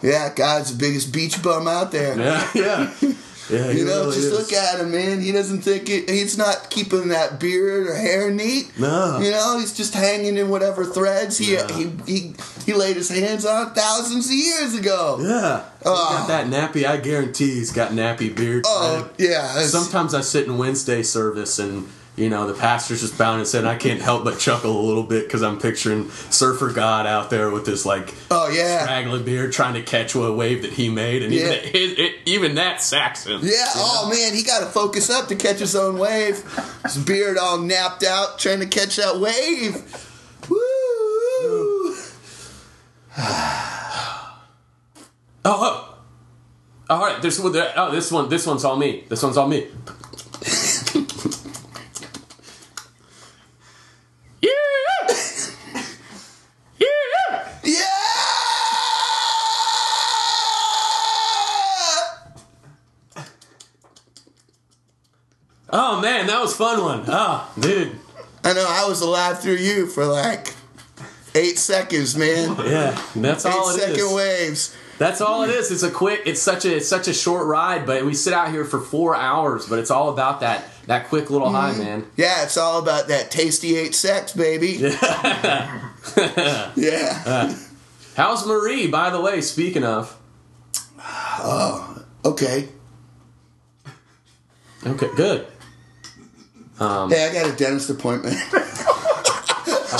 Yeah. 0.02 0.34
God's 0.34 0.72
the 0.76 0.78
biggest 0.78 1.12
beach 1.14 1.42
bum 1.42 1.66
out 1.66 1.92
there. 1.92 2.18
Yeah, 2.18 2.50
yeah, 2.54 2.92
yeah. 3.50 3.70
You 3.70 3.84
know, 3.84 4.00
really 4.00 4.16
just 4.16 4.32
is. 4.32 4.32
look 4.32 4.52
at 4.52 4.80
him, 4.80 4.90
man. 4.92 5.20
He 5.20 5.32
doesn't 5.32 5.60
think 5.60 5.88
it, 5.88 6.08
he's 6.08 6.36
not 6.36 6.70
keeping 6.70 7.08
that 7.08 7.38
beard 7.38 7.86
or 7.86 7.94
hair 7.94 8.30
neat. 8.30 8.72
No. 8.78 9.20
You 9.20 9.30
know, 9.30 9.58
he's 9.58 9.76
just 9.76 9.94
hanging 9.94 10.36
in 10.36 10.48
whatever 10.48 10.84
threads 10.84 11.38
he 11.38 11.56
he, 11.56 11.92
he 12.06 12.34
he 12.64 12.72
laid 12.72 12.96
his 12.96 13.08
hands 13.08 13.46
on 13.46 13.74
thousands 13.74 14.26
of 14.26 14.34
years 14.34 14.74
ago. 14.74 15.18
Yeah, 15.20 15.64
he's 15.78 15.84
got 15.84 16.20
ah. 16.20 16.24
that 16.28 16.46
nappy. 16.46 16.84
I 16.84 16.96
guarantee 16.96 17.54
he's 17.54 17.72
got 17.72 17.92
nappy 17.92 18.34
beard. 18.34 18.64
Oh 18.66 19.08
yeah. 19.18 19.60
Sometimes 19.62 20.14
I 20.14 20.20
sit 20.20 20.46
in 20.46 20.58
Wednesday 20.58 21.02
service 21.02 21.58
and 21.58 21.88
you 22.16 22.28
know 22.28 22.46
the 22.46 22.54
pastor's 22.54 23.00
just 23.00 23.18
bowing 23.18 23.40
his 23.40 23.52
head. 23.52 23.60
And 23.60 23.68
I 23.68 23.76
can't 23.76 24.00
help 24.00 24.24
but 24.24 24.38
chuckle 24.38 24.80
a 24.80 24.84
little 24.86 25.02
bit 25.02 25.24
because 25.24 25.42
I'm 25.42 25.58
picturing 25.58 26.10
Surfer 26.10 26.72
God 26.72 27.06
out 27.06 27.30
there 27.30 27.50
with 27.50 27.66
this 27.66 27.86
like 27.86 28.14
oh 28.30 28.48
yeah. 28.48 28.82
straggly 28.82 29.22
beard 29.22 29.52
trying 29.52 29.74
to 29.74 29.82
catch 29.82 30.14
a 30.14 30.32
wave 30.32 30.62
that 30.62 30.72
he 30.72 30.88
made, 30.88 31.22
and 31.22 31.32
even 31.32 31.52
it, 31.52 31.98
it, 31.98 32.16
even 32.26 32.56
that 32.56 32.82
sacks 32.82 33.26
him. 33.26 33.40
Yeah, 33.42 33.66
oh 33.76 34.08
man, 34.10 34.34
he 34.34 34.42
got 34.42 34.60
to 34.60 34.66
focus 34.66 35.10
up 35.10 35.28
to 35.28 35.36
catch 35.36 35.58
his 35.58 35.76
own 35.76 35.98
wave. 35.98 36.42
His 36.82 36.96
beard 36.96 37.38
all 37.38 37.58
napped 37.58 38.02
out, 38.02 38.38
trying 38.38 38.60
to 38.60 38.66
catch 38.66 38.96
that 38.96 39.18
wave. 39.18 39.84
Woo! 40.48 41.96
Oh, 45.48 45.60
oh, 45.62 45.96
all 46.90 47.00
right. 47.00 47.22
There's 47.22 47.38
Oh, 47.40 47.90
this 47.92 48.10
one. 48.10 48.28
This 48.28 48.44
one's 48.46 48.64
all 48.64 48.76
me. 48.76 49.04
This 49.08 49.22
one's 49.22 49.36
all 49.36 49.46
me. 49.46 49.68
yeah, 54.40 54.50
yeah. 56.78 57.48
Yeah! 57.62 57.82
Oh 65.70 66.00
man, 66.00 66.26
that 66.26 66.40
was 66.40 66.54
a 66.54 66.56
fun 66.56 66.82
one. 66.82 67.04
Oh, 67.06 67.52
dude. 67.58 67.98
I 68.44 68.52
know 68.52 68.64
I 68.68 68.88
was 68.88 68.95
alive 69.06 69.40
through 69.40 69.56
you 69.56 69.86
for 69.86 70.04
like 70.04 70.54
eight 71.34 71.58
seconds, 71.58 72.16
man. 72.16 72.56
Yeah, 72.64 73.00
that's 73.14 73.44
all 73.44 73.70
Eight 73.70 73.76
it 73.76 73.80
second 73.80 74.06
is. 74.06 74.14
waves. 74.14 74.76
That's 74.98 75.20
all 75.20 75.42
it 75.42 75.50
is. 75.50 75.70
It's 75.70 75.82
a 75.82 75.90
quick. 75.90 76.22
It's 76.24 76.40
such 76.40 76.64
a. 76.64 76.76
It's 76.76 76.88
such 76.88 77.06
a 77.08 77.14
short 77.14 77.46
ride, 77.46 77.84
but 77.86 78.04
we 78.04 78.14
sit 78.14 78.32
out 78.32 78.50
here 78.50 78.64
for 78.64 78.80
four 78.80 79.14
hours. 79.14 79.66
But 79.68 79.78
it's 79.78 79.90
all 79.90 80.08
about 80.08 80.40
that. 80.40 80.64
That 80.86 81.08
quick 81.08 81.30
little 81.30 81.50
high, 81.50 81.72
mm-hmm. 81.72 81.82
man. 81.82 82.06
Yeah, 82.16 82.44
it's 82.44 82.56
all 82.56 82.78
about 82.78 83.08
that 83.08 83.30
tasty 83.30 83.76
eight 83.76 83.94
sex, 83.94 84.32
baby. 84.32 84.78
Yeah. 86.16 87.22
Uh, 87.26 87.54
how's 88.16 88.46
Marie, 88.46 88.86
by 88.86 89.10
the 89.10 89.20
way? 89.20 89.40
Speaking 89.40 89.84
of. 89.84 90.16
Oh, 90.98 92.04
okay. 92.24 92.68
Okay, 94.86 95.08
good. 95.16 95.46
Um, 96.78 97.10
Hey, 97.10 97.28
I 97.28 97.32
got 97.32 97.52
a 97.52 97.56
dentist 97.56 97.90
appointment. 97.90 98.36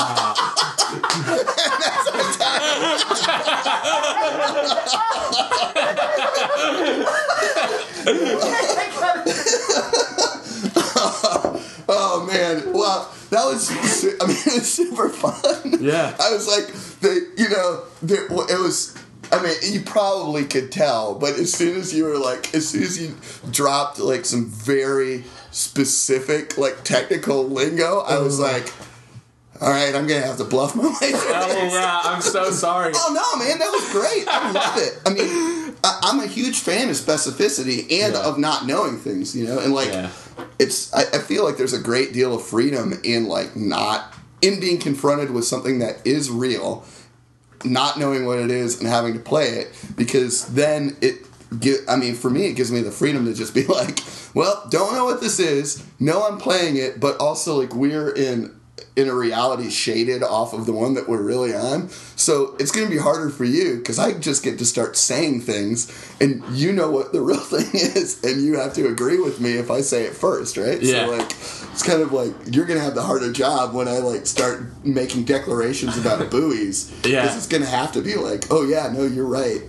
Oh, 11.89 12.27
man. 12.27 12.73
Well, 12.73 13.13
that 13.31 13.45
was. 13.45 13.71
I 14.21 14.27
mean, 14.27 14.37
it 14.47 14.55
was 14.55 14.73
super 14.73 15.09
fun. 15.09 15.79
Yeah. 15.81 16.17
I 16.19 16.33
was 16.33 16.49
like, 16.49 16.67
the 17.01 17.33
you 17.37 17.49
know, 17.49 17.83
there, 18.03 18.25
it 18.25 18.61
was. 18.61 18.97
I 19.33 19.43
mean, 19.43 19.57
you 19.63 19.83
probably 19.83 20.45
could 20.45 20.71
tell, 20.71 21.17
but 21.17 21.35
as 21.35 21.53
soon 21.53 21.77
as 21.77 21.93
you 21.93 22.05
were 22.05 22.19
like, 22.19 22.55
as 22.55 22.69
soon 22.69 22.85
as 22.85 23.01
you 23.01 23.17
dropped 23.51 23.99
like 23.99 24.25
some 24.25 24.47
very 24.47 25.25
specific, 25.51 26.57
like 26.57 26.85
technical 26.85 27.45
lingo, 27.45 28.01
I 28.01 28.19
was 28.19 28.39
mm-hmm. 28.39 28.55
like, 28.55 28.73
all 29.61 29.71
right, 29.71 29.95
I'm 29.95 30.07
gonna 30.07 30.21
have 30.27 30.37
to 30.39 30.45
bluff 30.45 30.75
my 30.77 30.85
way 31.01 31.11
through 31.11 31.21
Oh 31.33 31.69
yeah, 31.73 32.01
I'm 32.05 32.21
so 32.23 32.51
sorry. 32.51 32.93
Oh 32.95 33.13
no, 33.13 33.45
man, 33.45 33.59
that 33.59 33.71
was 33.71 33.91
great. 33.93 34.25
I 34.29 34.51
love 34.53 34.77
it. 34.79 35.01
I 35.07 35.11
mean, 35.11 35.75
I, 35.85 35.99
I'm 36.03 36.21
a 36.21 36.27
huge 36.27 36.61
fan 36.61 36.89
of 36.89 36.97
specificity 36.97 37.81
and 38.03 38.15
Yeah. 38.15 38.23
of 38.27 38.39
not 38.39 38.67
knowing 38.67 38.99
things, 38.99 39.35
you 39.37 39.47
know, 39.47 39.59
and 39.59 39.73
like 39.75 39.89
Yeah. 39.89 40.11
it's. 40.59 40.93
I, 40.95 41.03
I 41.15 41.19
feel 41.19 41.45
like 41.45 41.57
there's 41.57 41.73
a 41.73 41.81
great 41.81 42.13
deal 42.13 42.35
of 42.35 42.43
freedom 42.43 42.99
in 43.05 43.29
like 43.29 43.57
not 43.57 44.15
in 44.43 44.61
being 44.61 44.79
confronted 44.79 45.31
with 45.31 45.45
something 45.45 45.79
that 45.79 46.07
is 46.07 46.31
real, 46.31 46.85
not 47.65 47.99
knowing 47.99 48.27
what 48.27 48.39
it 48.39 48.51
is 48.51 48.79
and 48.79 48.89
having 48.89 49.15
to 49.15 49.21
play 49.21 49.49
it 49.49 49.69
because 49.97 50.47
then 50.49 50.97
it. 51.01 51.17
Gi- 51.61 51.77
I 51.89 51.95
mean, 51.95 52.17
for 52.17 52.29
me, 52.29 52.47
it 52.47 52.55
gives 52.55 52.73
me 52.73 52.83
the 52.83 52.91
freedom 52.91 53.25
to 53.27 53.33
just 53.33 53.55
be 53.55 53.65
like, 53.69 54.01
well, 54.35 54.67
don't 54.69 54.95
know 54.95 55.05
what 55.05 55.21
this 55.21 55.39
is. 55.39 55.83
No, 56.01 56.27
I'm 56.27 56.39
playing 56.39 56.77
it, 56.77 56.99
but 56.99 57.19
also 57.21 57.61
like 57.61 57.73
we're 57.73 58.11
in 58.11 58.53
in 58.97 59.09
a 59.09 59.15
reality 59.15 59.69
shaded 59.69 60.23
off 60.23 60.55
of 60.55 60.65
the 60.65 60.73
one 60.73 60.95
that 60.95 61.07
we're 61.07 61.23
really 61.23 61.55
on. 61.55 61.91
So 62.17 62.57
it's 62.59 62.73
going 62.73 62.87
to 62.87 62.91
be 62.91 62.99
harder 62.99 63.29
for 63.29 63.45
you 63.45 63.77
because 63.77 63.99
I 63.99 64.15
just 64.15 64.43
get 64.43 64.59
to 64.59 64.65
start 64.65 64.97
saying 64.97 65.43
things 65.43 65.93
and 66.19 66.43
you 66.57 66.73
know 66.73 66.91
what 66.91 67.13
the 67.13 67.21
real 67.23 67.39
thing 67.39 67.69
is 67.73 68.25
and 68.25 68.43
you 68.43 68.59
have 68.59 68.73
to 68.75 68.89
agree 68.89 69.21
with 69.21 69.39
me 69.41 69.53
if 69.59 69.71
I 69.71 69.83
say 69.83 70.05
it 70.05 70.15
first, 70.15 70.57
right? 70.57 70.81
Yeah. 70.81 71.07
So 71.07 71.13
like 71.13 71.31
it's 71.31 71.83
kind 71.83 72.01
of 72.01 72.13
like 72.13 72.33
you're 72.51 72.65
going 72.65 72.79
to 72.79 72.85
have 72.85 72.95
the 72.95 73.03
harder 73.03 73.31
job 73.33 73.75
when 73.75 73.87
I 73.87 73.99
like 73.99 74.27
start 74.27 74.85
making 74.85 75.25
declarations 75.25 75.99
about 75.99 76.31
buoys. 76.31 76.91
Yeah. 77.05 77.23
Because 77.23 77.37
it's 77.37 77.49
going 77.49 77.63
to 77.63 77.69
have 77.69 77.93
to 77.93 78.01
be 78.01 78.17
like, 78.17 78.45
oh 78.51 78.65
yeah, 78.65 78.91
no, 78.91 79.05
you're 79.05 79.27
right. 79.27 79.61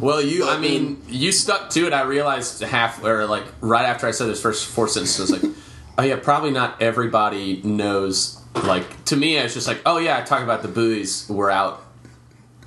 Well, 0.00 0.22
you, 0.22 0.48
I 0.48 0.58
mean, 0.58 1.02
you 1.08 1.32
stuck 1.32 1.70
to 1.70 1.86
it. 1.86 1.92
I 1.92 2.02
realized 2.02 2.62
half, 2.62 3.02
or 3.02 3.26
like 3.26 3.44
right 3.60 3.84
after 3.84 4.06
I 4.06 4.12
said 4.12 4.28
those 4.28 4.40
first 4.40 4.66
four 4.66 4.86
sentences, 4.86 5.30
I 5.30 5.34
was 5.34 5.42
like, 5.42 5.52
oh 5.98 6.02
yeah, 6.02 6.16
probably 6.16 6.50
not 6.50 6.80
everybody 6.80 7.60
knows. 7.62 8.41
Like 8.54 9.04
to 9.06 9.16
me, 9.16 9.36
it's 9.36 9.54
just 9.54 9.66
like, 9.66 9.80
oh 9.86 9.98
yeah, 9.98 10.18
I 10.18 10.22
talk 10.22 10.42
about 10.42 10.62
the 10.62 10.68
buoys. 10.68 11.28
We're 11.28 11.50
out 11.50 11.82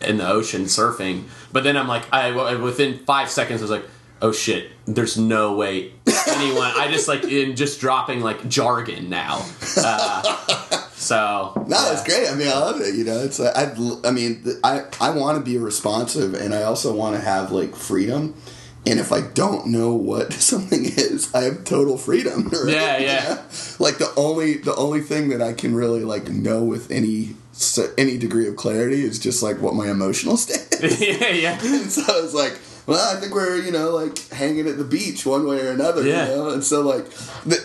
in 0.02 0.18
the 0.18 0.28
ocean 0.28 0.64
surfing, 0.64 1.26
but 1.52 1.64
then 1.64 1.78
I'm 1.78 1.88
like, 1.88 2.04
I 2.12 2.32
within 2.56 3.00
five 3.06 3.30
seconds, 3.30 3.62
I 3.62 3.64
was 3.64 3.72
like, 3.72 3.86
oh 4.22 4.32
shit, 4.32 4.72
there's 4.86 5.18
no 5.18 5.56
way 5.56 5.94
anyone. 6.28 6.72
I 6.76 6.90
just 6.92 7.08
like 7.08 7.24
in 7.24 7.56
just 7.56 7.80
dropping 7.80 8.22
like 8.22 8.48
jargon 8.50 9.10
now. 9.10 9.46
Uh, 9.78 10.22
so 10.94 11.66
No, 11.68 11.92
it's 11.92 12.04
great. 12.04 12.28
I 12.28 12.36
mean, 12.36 12.48
I 12.48 12.58
love 12.58 12.82
it. 12.82 12.96
You 12.96 13.04
know, 13.04 13.20
it's 13.20 13.40
like, 13.40 13.56
I. 13.56 13.74
I 14.04 14.12
mean, 14.12 14.44
I 14.64 14.84
I 15.00 15.12
want 15.12 15.38
to 15.38 15.44
be 15.44 15.58
responsive, 15.58 16.34
and 16.34 16.54
I 16.54 16.64
also 16.64 16.94
want 16.96 17.16
to 17.16 17.22
have 17.22 17.52
like 17.52 17.76
freedom. 17.76 18.36
And 18.88 19.00
if 19.00 19.12
I 19.12 19.22
don't 19.22 19.68
know 19.68 19.94
what 19.94 20.34
something 20.52 20.86
is, 20.86 21.34
I 21.34 21.42
have 21.44 21.64
total 21.64 21.98
freedom. 21.98 22.50
right? 22.50 22.68
Yeah, 22.74 22.98
yeah. 23.00 23.42
Like 23.80 23.98
the 23.98 24.12
only 24.16 24.58
the 24.58 24.76
only 24.76 25.02
thing 25.02 25.30
that 25.30 25.42
I 25.42 25.54
can 25.54 25.76
really 25.76 26.04
like 26.04 26.30
know 26.30 26.64
with 26.64 26.92
any 26.92 27.36
s- 27.54 27.80
any 27.98 28.18
degree 28.18 28.48
of 28.48 28.56
clarity 28.56 29.04
is 29.04 29.18
just 29.20 29.42
like 29.42 29.60
what 29.62 29.74
my 29.74 29.90
emotional 29.90 30.38
state 30.46 30.68
is. 30.84 31.02
yeah, 31.02 31.30
yeah. 31.30 31.60
And 31.64 31.92
so 31.92 32.04
I 32.08 32.22
was 32.22 32.34
like, 32.34 32.60
well, 32.88 33.18
I 33.18 33.20
think 33.20 33.34
we're, 33.34 33.58
you 33.58 33.72
know, 33.72 33.90
like 33.90 34.16
hanging 34.30 34.68
at 34.68 34.78
the 34.78 34.84
beach 34.84 35.26
one 35.26 35.48
way 35.48 35.60
or 35.66 35.72
another, 35.72 36.04
Yeah. 36.06 36.30
you 36.30 36.36
know? 36.36 36.50
And 36.52 36.64
so, 36.64 36.82
like, 36.82 37.08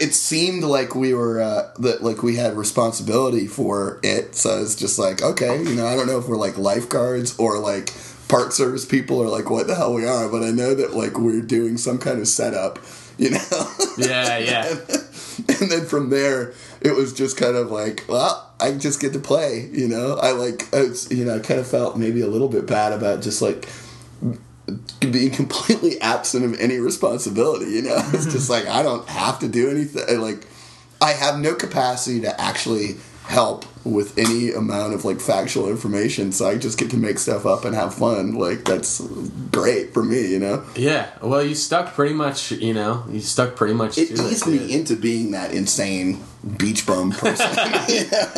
it 0.01 0.15
seemed 0.15 0.65
like 0.65 0.95
we 0.95 1.13
were, 1.13 1.43
uh, 1.43 1.71
that, 1.81 2.03
like, 2.03 2.23
we 2.23 2.37
had 2.37 2.57
responsibility 2.57 3.47
for 3.47 4.01
it. 4.03 4.35
So 4.35 4.63
it's 4.63 4.75
just 4.75 4.99
like, 4.99 5.21
okay, 5.21 5.63
you 5.63 5.75
know, 5.75 5.87
I 5.87 5.95
don't 5.95 6.07
know 6.07 6.17
if 6.19 6.27
we're, 6.27 6.39
like, 6.39 6.57
lifeguards 6.57 7.39
or, 7.39 7.59
like, 7.59 7.91
park 8.31 8.53
service 8.53 8.85
people 8.85 9.21
are 9.23 9.29
like, 9.29 9.51
what 9.51 9.67
the 9.67 9.75
hell 9.75 9.93
we 9.93 10.07
are, 10.07 10.29
but 10.29 10.43
I 10.43 10.51
know 10.51 10.75
that, 10.75 10.95
like, 10.95 11.19
we're 11.19 11.43
doing 11.43 11.77
some 11.77 11.99
kind 11.99 12.21
of 12.21 12.29
setup, 12.29 12.79
you 13.19 13.31
know? 13.31 13.75
Yeah, 13.99 14.39
yeah. 14.39 14.77
and 15.61 15.71
then 15.71 15.85
from 15.85 16.11
there 16.11 16.53
it 16.81 16.95
was 16.95 17.13
just 17.13 17.37
kind 17.37 17.57
of 17.57 17.71
like 17.71 18.05
well 18.09 18.53
i 18.61 18.73
just 18.73 19.01
get 19.01 19.13
to 19.13 19.19
play 19.19 19.69
you 19.73 19.89
know 19.89 20.17
i 20.17 20.33
like 20.33 20.73
I 20.75 20.83
was, 20.83 21.11
you 21.11 21.25
know 21.25 21.37
i 21.37 21.39
kind 21.39 21.61
of 21.61 21.67
felt 21.67 21.97
maybe 21.97 22.21
a 22.21 22.27
little 22.27 22.49
bit 22.49 22.67
bad 22.67 22.93
about 22.93 23.23
just 23.23 23.41
like 23.41 23.69
being 25.01 25.31
completely 25.31 26.01
absent 26.01 26.45
of 26.45 26.59
any 26.61 26.79
responsibility 26.79 27.71
you 27.71 27.83
know 27.83 27.97
it's 28.13 28.27
just 28.27 28.51
like 28.51 28.67
i 28.67 28.83
don't 28.83 29.09
have 29.09 29.39
to 29.41 29.49
do 29.49 29.71
anything 29.71 30.21
like 30.21 30.47
i 31.01 31.13
have 31.13 31.39
no 31.39 31.55
capacity 31.55 32.21
to 32.21 32.41
actually 32.41 32.97
help 33.31 33.65
with 33.85 34.19
any 34.19 34.51
amount 34.51 34.93
of 34.93 35.05
like 35.05 35.21
factual 35.21 35.69
information 35.71 36.33
so 36.33 36.47
i 36.47 36.59
just 36.59 36.77
get 36.79 36.91
to 36.91 36.97
make 36.99 37.17
stuff 37.19 37.47
up 37.47 37.65
and 37.65 37.75
have 37.75 37.95
fun 37.95 38.35
like 38.35 38.65
that's 38.65 39.01
great 39.53 39.95
for 39.95 40.03
me 40.03 40.27
you 40.33 40.39
know 40.39 40.63
Yeah, 40.77 41.09
well, 41.23 41.43
you 41.43 41.55
stuck 41.55 41.95
pretty 41.95 42.15
much, 42.15 42.51
you 42.53 42.75
know, 42.75 43.05
you 43.09 43.21
stuck 43.21 43.55
pretty 43.57 43.75
much 43.75 43.97
it 43.99 44.15
to 44.17 44.27
eased 44.27 44.47
it. 44.47 44.51
me 44.51 44.73
into 44.75 44.97
being 44.97 45.31
that 45.31 45.53
insane 45.55 46.23
beach 46.59 46.87
bum 46.87 47.11
person 47.13 47.47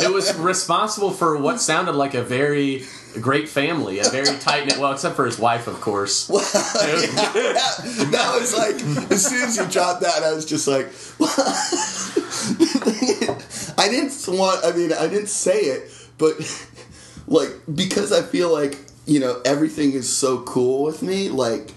It 0.05 0.13
was 0.13 0.33
responsible 0.37 1.11
for 1.11 1.37
what 1.37 1.59
sounded 1.59 1.95
like 1.95 2.13
a 2.13 2.23
very 2.23 2.83
great 3.21 3.47
family, 3.49 3.99
a 3.99 4.05
very 4.09 4.37
tight 4.39 4.65
knit. 4.67 4.77
Well, 4.79 4.91
except 4.91 5.15
for 5.15 5.25
his 5.25 5.37
wife, 5.39 5.67
of 5.67 5.79
course. 5.81 6.27
that, 6.27 8.07
that 8.11 8.39
was 8.39 8.57
like 8.57 8.75
as 9.11 9.25
soon 9.25 9.43
as 9.47 9.57
you 9.57 9.65
dropped 9.67 10.01
that, 10.01 10.23
I 10.23 10.33
was 10.33 10.45
just 10.45 10.67
like, 10.67 10.87
I 13.83 13.89
didn't 13.89 14.13
want. 14.27 14.63
I 14.65 14.71
mean, 14.71 14.93
I 14.93 15.07
didn't 15.07 15.27
say 15.27 15.59
it, 15.59 15.91
but 16.17 16.33
like 17.27 17.51
because 17.73 18.11
I 18.11 18.21
feel 18.21 18.51
like 18.51 18.77
you 19.05 19.19
know 19.19 19.41
everything 19.45 19.91
is 19.93 20.07
so 20.09 20.41
cool 20.43 20.83
with 20.83 21.01
me. 21.01 21.29
Like 21.29 21.71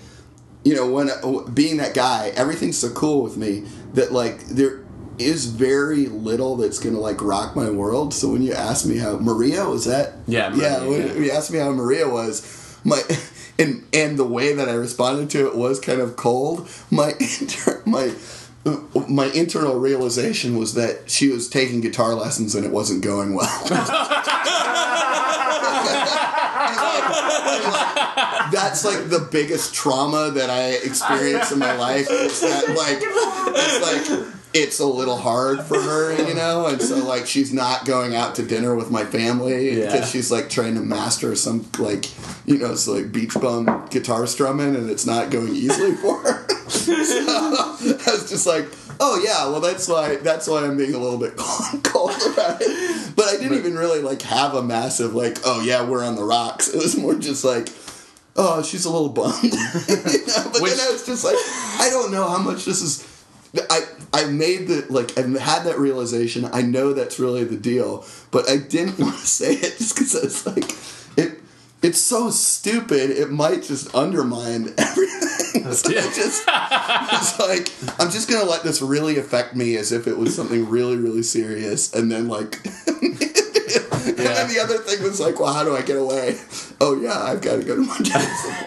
you 0.65 0.75
know 0.75 0.91
when 0.91 1.11
uh, 1.11 1.51
being 1.51 1.79
that 1.79 1.95
guy, 1.95 2.33
everything's 2.37 2.79
so 2.79 2.91
cool 2.91 3.23
with 3.23 3.37
me 3.37 3.65
that 3.95 4.13
like 4.13 4.39
there 4.47 4.85
is 5.19 5.47
very 5.47 6.07
little 6.07 6.57
that's 6.57 6.79
gonna 6.79 7.01
like 7.01 7.21
rock 7.23 7.57
my 7.57 7.71
world. 7.71 8.13
So 8.15 8.29
when 8.29 8.43
you 8.43 8.53
ask 8.53 8.87
me 8.87 8.99
how 8.99 9.17
Maria 9.19 9.65
was 9.69 9.85
that, 9.87 10.15
Yeah, 10.27 10.55
yeah, 10.55 10.85
when 10.85 11.07
yeah. 11.09 11.15
you 11.15 11.31
asked 11.31 11.51
me 11.51 11.59
how 11.59 11.71
Maria 11.73 12.09
was, 12.09 12.79
my 12.85 13.03
and 13.59 13.85
and 13.93 14.19
the 14.19 14.27
way 14.27 14.53
that 14.55 14.69
I 14.69 14.75
responded 14.75 15.31
to 15.31 15.47
it 15.49 15.57
was 15.57 15.81
kind 15.81 16.01
of 16.01 16.17
cold. 16.17 16.69
My 16.91 17.15
inter, 17.19 17.83
my 17.87 18.13
my 19.09 19.27
internal 19.27 19.79
realization 19.79 20.59
was 20.59 20.75
that 20.75 21.11
she 21.11 21.29
was 21.29 21.49
taking 21.49 21.81
guitar 21.81 22.15
lessons 22.15 22.55
and 22.55 22.65
it 22.65 22.73
wasn't 22.73 23.03
going 23.03 23.35
well. 23.35 23.47
That's 28.53 28.85
like 28.85 29.09
the 29.09 29.27
biggest 29.31 29.75
trauma 29.75 30.31
that 30.31 30.51
I 30.51 30.75
experienced 30.85 31.53
in 31.53 31.59
my 31.59 31.77
life. 31.77 32.09
Is 32.11 32.41
that 32.41 32.69
like 32.69 32.99
it's 33.03 33.83
like 33.83 34.27
it's 34.57 34.79
a 34.81 34.87
little 34.87 35.17
hard 35.17 35.63
for 35.63 35.81
her, 35.81 36.17
you 36.29 36.35
know, 36.35 36.67
and 36.67 36.81
so 36.81 36.97
like 37.05 37.27
she's 37.27 37.53
not 37.53 37.85
going 37.85 38.15
out 38.15 38.35
to 38.37 38.43
dinner 38.43 38.75
with 38.75 38.91
my 38.91 39.05
family 39.05 39.79
Yeah. 39.79 39.93
because 39.93 40.11
she's 40.11 40.31
like 40.31 40.49
trying 40.51 40.75
to 40.75 40.81
master 40.81 41.35
some 41.37 41.69
like 41.79 42.07
you 42.47 42.59
know 42.59 42.73
it's 42.73 42.89
like 42.89 43.13
beach 43.13 43.35
bum 43.35 43.87
guitar 43.91 44.27
strumming 44.27 44.75
and 44.75 44.89
it's 44.91 45.07
not 45.07 45.31
going 45.31 45.55
easily 45.55 45.93
for 45.97 46.23
her. 46.23 46.49
so 46.69 46.87
I 46.89 48.11
was 48.13 48.29
just 48.31 48.47
like, 48.47 48.67
oh 49.01 49.21
yeah, 49.25 49.49
well 49.51 49.61
that's 49.61 49.87
why 49.89 50.17
that's 50.17 50.49
why 50.49 50.65
I'm 50.65 50.77
being 50.77 50.95
a 50.95 50.99
little 50.99 51.19
bit 51.19 51.37
cold 51.83 52.13
about 52.33 52.59
it. 52.61 53.17
But 53.17 53.27
I 53.27 53.37
didn't 53.39 53.59
even 53.59 53.77
really 53.77 54.01
like 54.01 54.23
have 54.23 54.55
a 54.55 54.63
massive 54.63 55.15
like, 55.15 55.39
oh 55.45 55.61
yeah, 55.63 55.85
we're 55.89 56.05
on 56.05 56.17
the 56.17 56.25
rocks. 56.25 56.69
It 56.69 56.77
was 56.77 56.97
more 56.97 57.15
just 57.15 57.45
like. 57.45 57.69
Oh, 58.39 58.63
she's 58.63 58.85
a 58.85 58.91
little 58.91 59.09
bummed. 59.09 59.45
You 59.45 59.51
know, 59.55 60.51
But 60.53 60.61
Which- 60.61 60.75
then 60.75 60.87
I 60.87 60.93
was 60.93 61.07
just 61.07 61.25
like, 61.25 61.37
I 61.81 61.89
don't 61.91 62.13
know 62.13 62.29
how 62.29 62.37
much 62.37 62.67
this 62.67 62.83
is. 62.83 63.16
I 63.71 63.81
I 64.13 64.25
made 64.27 64.69
the 64.69 64.87
like 64.89 65.17
I 65.19 65.23
had 65.23 65.65
that 65.65 65.79
realization. 65.79 66.45
I 66.53 66.63
know 66.63 66.93
that's 66.93 67.19
really 67.19 67.45
the 67.45 67.57
deal, 67.57 68.05
but 68.31 68.49
I 68.49 68.57
didn't 68.57 68.99
want 69.01 69.19
to 69.19 69.27
say 69.27 69.55
it 69.55 69.79
just 69.79 69.95
because 69.95 70.15
it's 70.15 70.47
like 70.47 70.71
it. 71.19 71.41
It's 71.83 72.01
so 72.01 72.31
stupid. 72.31 73.11
It 73.11 73.31
might 73.31 73.63
just 73.63 73.95
undermine 73.95 74.73
everything. 74.79 75.67
Uh, 75.67 75.73
so 75.73 75.91
Yeah. 75.91 76.01
I 76.01 76.13
just 76.13 76.45
it's 76.49 77.39
like 77.87 78.01
I'm 78.01 78.11
just 78.11 78.29
gonna 78.29 78.49
let 78.49 78.63
this 78.63 78.81
really 78.83 79.19
affect 79.19 79.55
me 79.55 79.77
as 79.77 79.93
if 79.93 80.07
it 80.07 80.17
was 80.19 80.35
something 80.35 80.69
really 80.69 80.97
really 80.97 81.23
serious, 81.23 81.93
and 81.95 82.11
then 82.11 82.29
like. 82.29 82.59
And 84.19 84.27
then 84.27 84.49
the 84.49 84.61
other 84.61 84.79
thing 84.79 85.03
was 85.03 85.21
like, 85.21 85.39
well, 85.39 85.53
how 85.53 85.65
do 85.65 85.77
I 85.77 85.83
get 85.83 85.97
away? 85.97 86.39
Oh 86.81 86.99
yeah, 87.01 87.23
I've 87.23 87.43
got 87.43 87.57
to 87.57 87.65
go 87.65 87.77
to 87.77 87.83
Montana. 87.83 88.25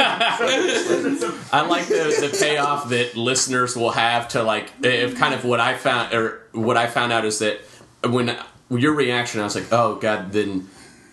I 1.51 1.65
like 1.67 1.87
the, 1.87 2.29
the 2.29 2.37
payoff 2.39 2.89
that 2.89 3.15
listeners 3.15 3.75
will 3.75 3.91
have 3.91 4.27
to 4.29 4.43
like 4.43 4.71
if 4.83 5.17
kind 5.17 5.33
of 5.33 5.43
what 5.45 5.59
I 5.59 5.75
found 5.75 6.13
or 6.13 6.41
what 6.51 6.77
I 6.77 6.87
found 6.87 7.11
out 7.11 7.25
is 7.25 7.39
that 7.39 7.61
when 8.03 8.37
your 8.69 8.93
reaction, 8.93 9.41
I 9.41 9.43
was 9.43 9.55
like, 9.55 9.71
oh 9.71 9.95
god, 9.95 10.31
then 10.31 10.69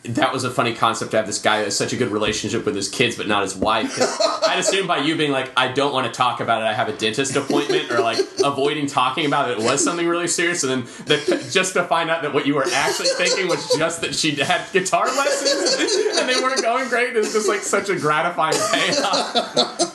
that 0.08 0.32
was 0.32 0.44
a 0.44 0.50
funny 0.50 0.74
concept 0.74 1.10
to 1.10 1.16
have 1.16 1.26
this 1.26 1.40
guy 1.40 1.58
has 1.58 1.76
such 1.76 1.92
a 1.92 1.96
good 1.96 2.10
relationship 2.10 2.64
with 2.64 2.74
his 2.74 2.88
kids 2.88 3.16
but 3.16 3.26
not 3.26 3.42
his 3.42 3.54
wife 3.54 3.98
i'd 4.48 4.58
assume 4.58 4.86
by 4.86 4.98
you 4.98 5.16
being 5.16 5.32
like 5.32 5.50
i 5.56 5.70
don't 5.70 5.92
want 5.92 6.06
to 6.06 6.12
talk 6.12 6.40
about 6.40 6.62
it 6.62 6.64
i 6.64 6.72
have 6.72 6.88
a 6.88 6.96
dentist 6.96 7.36
appointment 7.36 7.90
or 7.90 8.00
like 8.00 8.18
avoiding 8.44 8.86
talking 8.86 9.26
about 9.26 9.50
it 9.50 9.58
was 9.58 9.82
something 9.82 10.06
really 10.06 10.28
serious 10.28 10.62
and 10.62 10.70
then 10.70 11.06
the, 11.06 11.48
just 11.50 11.74
to 11.74 11.84
find 11.84 12.10
out 12.10 12.22
that 12.22 12.32
what 12.32 12.46
you 12.46 12.54
were 12.54 12.66
actually 12.72 13.08
thinking 13.16 13.48
was 13.48 13.74
just 13.76 14.00
that 14.00 14.14
she 14.14 14.32
had 14.36 14.64
guitar 14.72 15.06
lessons 15.06 15.94
and 16.18 16.28
they 16.28 16.40
weren't 16.40 16.62
going 16.62 16.88
great 16.88 17.16
is 17.16 17.32
just 17.32 17.48
like 17.48 17.60
such 17.60 17.88
a 17.88 17.96
gratifying 17.96 18.56
payoff 18.72 19.92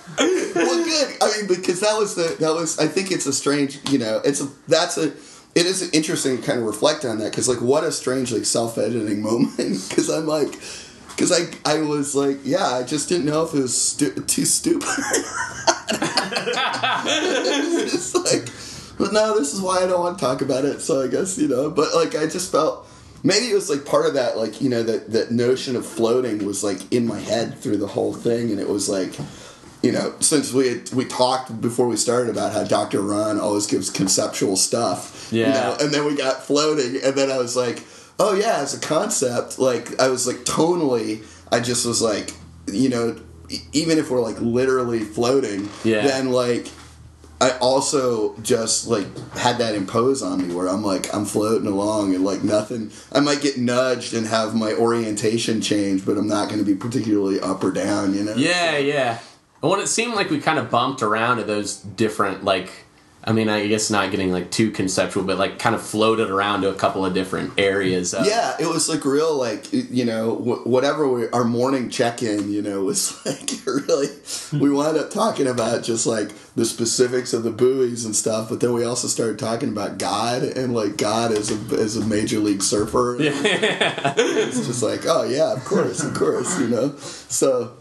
well, 0.55 0.83
good. 0.83 1.17
I 1.21 1.37
mean, 1.37 1.47
because 1.47 1.79
that 1.81 1.97
was 1.97 2.15
the 2.15 2.35
that 2.39 2.53
was. 2.53 2.79
I 2.79 2.87
think 2.87 3.11
it's 3.11 3.25
a 3.25 3.33
strange. 3.33 3.79
You 3.89 3.99
know, 3.99 4.21
it's 4.23 4.41
a 4.41 4.49
that's 4.67 4.97
a. 4.97 5.13
It 5.53 5.65
is 5.65 5.91
interesting 5.91 6.37
to 6.37 6.43
kind 6.43 6.59
of 6.59 6.65
reflect 6.65 7.03
on 7.03 7.19
that 7.19 7.31
because 7.31 7.49
like 7.49 7.61
what 7.61 7.83
a 7.83 7.91
strange 7.91 8.31
like 8.31 8.45
self 8.45 8.77
editing 8.77 9.21
moment 9.29 9.57
because 9.57 10.09
I'm 10.09 10.25
like 10.27 10.51
because 11.09 11.31
I 11.31 11.47
I 11.65 11.81
was 11.81 12.15
like 12.15 12.39
yeah 12.43 12.67
I 12.67 12.83
just 12.83 13.09
didn't 13.09 13.25
know 13.25 13.43
if 13.43 13.53
it 13.53 13.59
was 13.59 13.79
stu- 13.79 14.13
too 14.13 14.45
stupid. 14.45 14.87
it's 17.05 18.15
like, 18.15 18.49
but 18.97 19.13
no, 19.13 19.37
this 19.37 19.53
is 19.53 19.61
why 19.61 19.83
I 19.83 19.87
don't 19.87 19.99
want 19.99 20.17
to 20.17 20.25
talk 20.25 20.41
about 20.41 20.65
it. 20.65 20.81
So 20.81 21.01
I 21.01 21.07
guess 21.07 21.37
you 21.37 21.47
know, 21.47 21.69
but 21.69 21.93
like 21.95 22.15
I 22.15 22.27
just 22.27 22.51
felt 22.51 22.87
maybe 23.23 23.47
it 23.47 23.53
was 23.53 23.69
like 23.69 23.85
part 23.85 24.05
of 24.05 24.13
that 24.15 24.37
like 24.37 24.61
you 24.61 24.69
know 24.69 24.83
that 24.83 25.11
that 25.11 25.31
notion 25.31 25.75
of 25.75 25.85
floating 25.85 26.45
was 26.45 26.63
like 26.63 26.91
in 26.91 27.05
my 27.07 27.19
head 27.19 27.57
through 27.57 27.77
the 27.77 27.87
whole 27.87 28.13
thing, 28.13 28.51
and 28.51 28.59
it 28.59 28.69
was 28.69 28.89
like 28.89 29.15
you 29.81 29.91
know, 29.91 30.13
since 30.19 30.53
we 30.53 30.67
had, 30.67 30.91
we 30.93 31.05
talked 31.05 31.59
before 31.61 31.87
we 31.87 31.97
started 31.97 32.29
about 32.29 32.53
how 32.53 32.63
Dr. 32.63 33.01
Ron 33.01 33.39
always 33.39 33.65
gives 33.67 33.89
conceptual 33.89 34.55
stuff, 34.55 35.27
you 35.31 35.41
Yeah. 35.41 35.51
know, 35.53 35.77
and 35.81 35.93
then 35.93 36.05
we 36.05 36.15
got 36.15 36.43
floating, 36.43 37.01
and 37.03 37.15
then 37.15 37.31
I 37.31 37.37
was 37.37 37.55
like, 37.55 37.83
oh 38.19 38.33
yeah, 38.35 38.57
as 38.57 38.73
a 38.75 38.79
concept, 38.79 39.57
like 39.59 39.99
I 39.99 40.07
was 40.09 40.27
like 40.27 40.37
tonally, 40.45 41.23
I 41.51 41.59
just 41.59 41.85
was 41.85 42.01
like, 42.01 42.33
you 42.71 42.89
know, 42.89 43.15
even 43.73 43.97
if 43.97 44.09
we're 44.11 44.21
like 44.21 44.39
literally 44.39 44.99
floating, 44.99 45.69
Yeah. 45.83 46.05
then 46.05 46.31
like 46.31 46.67
I 47.41 47.57
also 47.57 48.37
just 48.43 48.85
like 48.87 49.07
had 49.35 49.57
that 49.57 49.73
impose 49.73 50.21
on 50.21 50.47
me 50.47 50.53
where 50.53 50.67
I'm 50.67 50.83
like 50.83 51.11
I'm 51.13 51.25
floating 51.25 51.67
along 51.67 52.13
and 52.13 52.23
like 52.23 52.43
nothing. 52.43 52.91
I 53.11 53.19
might 53.19 53.41
get 53.41 53.57
nudged 53.57 54.13
and 54.13 54.27
have 54.27 54.53
my 54.53 54.73
orientation 54.73 55.59
change, 55.59 56.05
but 56.05 56.17
I'm 56.19 56.27
not 56.27 56.49
going 56.49 56.59
to 56.59 56.65
be 56.65 56.75
particularly 56.75 57.39
up 57.41 57.63
or 57.63 57.71
down. 57.71 58.13
You 58.13 58.23
know? 58.25 58.35
Yeah, 58.35 58.77
yeah. 58.77 59.17
When 59.61 59.79
it 59.79 59.87
seemed 59.87 60.15
like 60.15 60.29
we 60.29 60.39
kind 60.39 60.57
of 60.59 60.69
bumped 60.69 61.01
around 61.01 61.37
to 61.37 61.43
those 61.43 61.77
different, 61.77 62.43
like, 62.43 62.71
I 63.23 63.33
mean, 63.33 63.49
I 63.49 63.67
guess 63.67 63.91
not 63.91 64.09
getting 64.09 64.31
like 64.31 64.49
too 64.49 64.71
conceptual, 64.71 65.23
but 65.23 65.37
like 65.37 65.59
kind 65.59 65.75
of 65.75 65.83
floated 65.83 66.31
around 66.31 66.61
to 66.61 66.69
a 66.69 66.73
couple 66.73 67.05
of 67.05 67.13
different 67.13 67.53
areas. 67.59 68.15
Of, 68.15 68.25
Yeah, 68.25 68.55
it 68.59 68.65
was 68.65 68.89
like 68.89 69.05
real, 69.05 69.35
like 69.37 69.71
you 69.71 70.05
know, 70.05 70.33
whatever 70.33 71.07
we, 71.07 71.29
our 71.29 71.43
morning 71.43 71.91
check-in, 71.91 72.51
you 72.51 72.63
know, 72.63 72.81
was 72.83 73.23
like 73.25 73.51
really. 73.67 74.07
We 74.51 74.71
wound 74.71 74.97
up 74.97 75.11
talking 75.11 75.45
about 75.45 75.83
just 75.83 76.07
like 76.07 76.31
the 76.55 76.65
specifics 76.65 77.31
of 77.33 77.43
the 77.43 77.51
buoys 77.51 78.05
and 78.05 78.15
stuff, 78.15 78.49
but 78.49 78.59
then 78.59 78.73
we 78.73 78.83
also 78.83 79.07
started 79.07 79.37
talking 79.37 79.69
about 79.69 79.99
God 79.99 80.41
and 80.41 80.73
like 80.73 80.97
God 80.97 81.31
as 81.31 81.51
a 81.51 81.79
as 81.79 81.97
a 81.97 82.05
major 82.05 82.39
league 82.39 82.63
surfer. 82.63 83.17
Yeah. 83.21 84.15
it's 84.17 84.65
just 84.65 84.81
like, 84.81 85.01
oh 85.05 85.23
yeah, 85.23 85.53
of 85.53 85.63
course, 85.63 86.03
of 86.03 86.15
course, 86.15 86.59
you 86.59 86.67
know. 86.67 86.95
So 86.97 87.77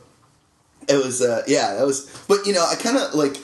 it 0.91 1.05
was, 1.05 1.23
uh, 1.23 1.43
yeah, 1.47 1.75
that 1.75 1.87
was. 1.87 2.25
But 2.29 2.47
you 2.47 2.53
know, 2.53 2.67
I 2.67 2.75
kind 2.75 2.97
of 2.97 3.15
like 3.15 3.37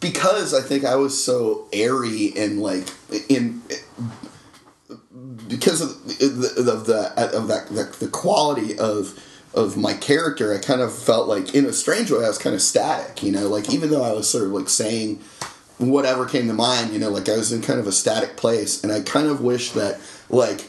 because 0.00 0.54
I 0.54 0.60
think 0.60 0.84
I 0.84 0.96
was 0.96 1.22
so 1.22 1.68
airy 1.72 2.32
and 2.36 2.60
like 2.60 2.88
in 3.28 3.62
because 5.48 5.80
of 5.80 6.06
the 6.06 6.72
of 6.72 6.86
the 6.86 7.36
of 7.36 7.48
that 7.48 7.68
the, 7.68 7.96
the 8.04 8.08
quality 8.08 8.78
of 8.78 9.18
of 9.54 9.76
my 9.76 9.94
character, 9.94 10.52
I 10.52 10.58
kind 10.58 10.80
of 10.80 10.92
felt 10.92 11.28
like 11.28 11.54
in 11.54 11.64
a 11.66 11.72
strange 11.72 12.10
way 12.10 12.24
I 12.24 12.28
was 12.28 12.38
kind 12.38 12.54
of 12.54 12.62
static, 12.62 13.22
you 13.22 13.30
know, 13.30 13.48
like 13.48 13.72
even 13.72 13.90
though 13.90 14.02
I 14.02 14.12
was 14.12 14.28
sort 14.28 14.44
of 14.44 14.50
like 14.50 14.68
saying 14.68 15.20
whatever 15.78 16.26
came 16.26 16.48
to 16.48 16.54
mind, 16.54 16.92
you 16.92 16.98
know, 16.98 17.10
like 17.10 17.28
I 17.28 17.36
was 17.36 17.52
in 17.52 17.62
kind 17.62 17.78
of 17.78 17.86
a 17.86 17.92
static 17.92 18.36
place, 18.36 18.82
and 18.82 18.92
I 18.92 19.00
kind 19.00 19.26
of 19.26 19.40
wish 19.40 19.72
that 19.72 20.00
like 20.28 20.68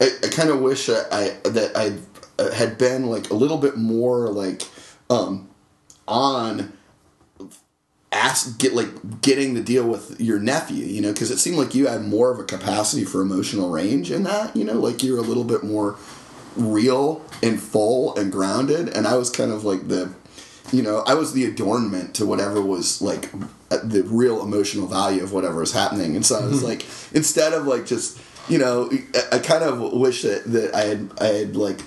I, 0.00 0.10
I 0.22 0.28
kind 0.28 0.50
of 0.50 0.60
wish 0.60 0.88
I 0.88 1.36
that 1.44 1.72
I 1.76 2.52
had 2.54 2.78
been 2.78 3.06
like 3.06 3.30
a 3.30 3.34
little 3.34 3.58
bit 3.58 3.76
more 3.76 4.28
like 4.28 4.62
um 5.08 5.45
on 6.08 6.72
ask 8.12 8.58
get 8.58 8.72
like 8.72 9.20
getting 9.20 9.54
the 9.54 9.60
deal 9.62 9.86
with 9.86 10.18
your 10.20 10.38
nephew 10.38 10.84
you 10.84 11.00
know 11.02 11.12
because 11.12 11.30
it 11.30 11.38
seemed 11.38 11.56
like 11.58 11.74
you 11.74 11.86
had 11.88 12.02
more 12.02 12.30
of 12.30 12.38
a 12.38 12.44
capacity 12.44 13.04
for 13.04 13.20
emotional 13.20 13.68
range 13.68 14.10
in 14.10 14.22
that 14.22 14.54
you 14.56 14.64
know 14.64 14.74
like 14.74 15.02
you're 15.02 15.18
a 15.18 15.22
little 15.22 15.44
bit 15.44 15.62
more 15.64 15.96
real 16.56 17.22
and 17.42 17.60
full 17.60 18.16
and 18.16 18.32
grounded. 18.32 18.88
And 18.88 19.06
i 19.06 19.16
was 19.16 19.28
kind 19.28 19.50
of 19.52 19.64
like 19.64 19.88
the 19.88 20.14
you 20.72 20.82
know 20.82 21.02
i 21.06 21.14
was 21.14 21.32
the 21.34 21.44
adornment 21.44 22.14
to 22.14 22.24
whatever 22.24 22.62
was 22.62 23.02
like 23.02 23.28
uh, 23.70 23.78
the 23.82 24.02
real 24.04 24.40
emotional 24.42 24.86
value 24.86 25.22
of 25.22 25.32
whatever 25.32 25.60
was 25.60 25.72
happening. 25.72 26.14
And 26.16 26.24
so 26.24 26.38
i 26.38 26.46
was 26.46 26.62
like 26.62 26.86
instead 27.12 27.52
of 27.52 27.66
like 27.66 27.84
just 27.86 28.18
you 28.48 28.56
know 28.58 28.88
I- 29.14 29.36
i 29.36 29.38
kind 29.40 29.64
of 29.64 29.92
wish 29.92 30.22
that, 30.22 30.44
that 30.44 30.74
i 30.74 30.82
had 30.82 31.10
i 31.20 31.26
had 31.26 31.56
like 31.56 31.80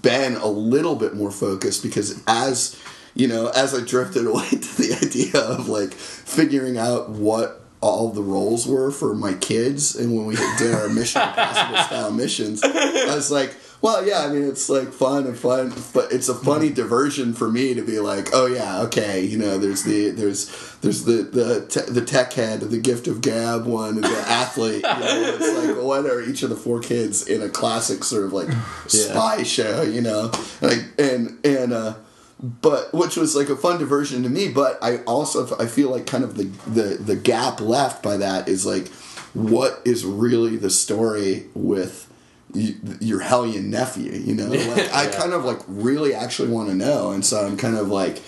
been 0.00 0.36
a 0.36 0.46
little 0.46 0.94
bit 0.94 1.14
more 1.14 1.32
focused 1.32 1.82
because 1.82 2.22
as 2.28 2.80
you 3.14 3.28
know 3.28 3.48
as 3.48 3.74
i 3.74 3.80
drifted 3.84 4.26
away 4.26 4.48
to 4.48 4.82
the 4.82 4.98
idea 5.02 5.40
of 5.40 5.68
like 5.68 5.92
figuring 5.92 6.78
out 6.78 7.10
what 7.10 7.60
all 7.82 8.10
the 8.10 8.22
roles 8.22 8.66
were 8.66 8.90
for 8.90 9.14
my 9.14 9.32
kids 9.34 9.96
and 9.96 10.14
when 10.14 10.26
we 10.26 10.36
did 10.58 10.74
our 10.74 10.88
mission 10.88 11.22
impossible 11.28 11.76
style 11.78 12.12
missions 12.12 12.62
i 12.62 13.14
was 13.14 13.30
like 13.30 13.54
well 13.80 14.06
yeah 14.06 14.18
i 14.18 14.28
mean 14.28 14.46
it's 14.46 14.68
like 14.68 14.92
fun 14.92 15.26
and 15.26 15.38
fun 15.38 15.72
but 15.94 16.12
it's 16.12 16.28
a 16.28 16.34
funny 16.34 16.68
diversion 16.68 17.32
for 17.32 17.50
me 17.50 17.72
to 17.72 17.80
be 17.80 17.98
like 17.98 18.28
oh 18.34 18.44
yeah 18.44 18.82
okay 18.82 19.24
you 19.24 19.38
know 19.38 19.56
there's 19.56 19.84
the 19.84 20.10
there's 20.10 20.76
there's 20.82 21.04
the 21.04 21.22
the 21.22 21.66
te- 21.68 21.90
the 21.90 22.04
tech 22.04 22.34
head 22.34 22.60
the 22.60 22.78
gift 22.78 23.08
of 23.08 23.22
gab 23.22 23.64
one 23.64 23.94
and 23.94 24.04
the 24.04 24.08
athlete 24.28 24.84
you 24.84 25.00
know 25.00 25.36
it's 25.38 25.66
like 25.66 25.82
what 25.82 26.04
are 26.04 26.20
each 26.20 26.42
of 26.42 26.50
the 26.50 26.56
four 26.56 26.80
kids 26.80 27.26
in 27.26 27.40
a 27.40 27.48
classic 27.48 28.04
sort 28.04 28.24
of 28.24 28.34
like 28.34 28.48
spy 28.86 29.42
show 29.42 29.80
you 29.80 30.02
know? 30.02 30.30
Like 30.60 30.84
and 30.98 31.38
and 31.44 31.72
uh 31.72 31.94
but 32.42 32.92
which 32.94 33.16
was 33.16 33.36
like 33.36 33.48
a 33.48 33.56
fun 33.56 33.78
diversion 33.78 34.22
to 34.22 34.28
me 34.28 34.48
but 34.48 34.78
i 34.82 34.98
also 34.98 35.56
i 35.58 35.66
feel 35.66 35.90
like 35.90 36.06
kind 36.06 36.24
of 36.24 36.36
the 36.36 36.44
the 36.70 36.96
the 36.96 37.16
gap 37.16 37.60
left 37.60 38.02
by 38.02 38.16
that 38.16 38.48
is 38.48 38.64
like 38.64 38.88
what 39.34 39.80
is 39.84 40.04
really 40.04 40.56
the 40.56 40.70
story 40.70 41.46
with 41.54 42.10
y- 42.54 42.74
your 43.00 43.20
hellion 43.20 43.70
nephew 43.70 44.12
you 44.12 44.34
know? 44.34 44.46
Like 44.50 44.92
i 44.94 45.06
kind 45.06 45.32
of 45.32 45.44
like 45.44 45.60
really 45.68 46.14
actually 46.14 46.48
want 46.48 46.68
to 46.70 46.74
know 46.74 47.12
and 47.12 47.24
so 47.24 47.44
i'm 47.44 47.56
kind 47.56 47.76
of 47.76 47.88
like 47.88 48.22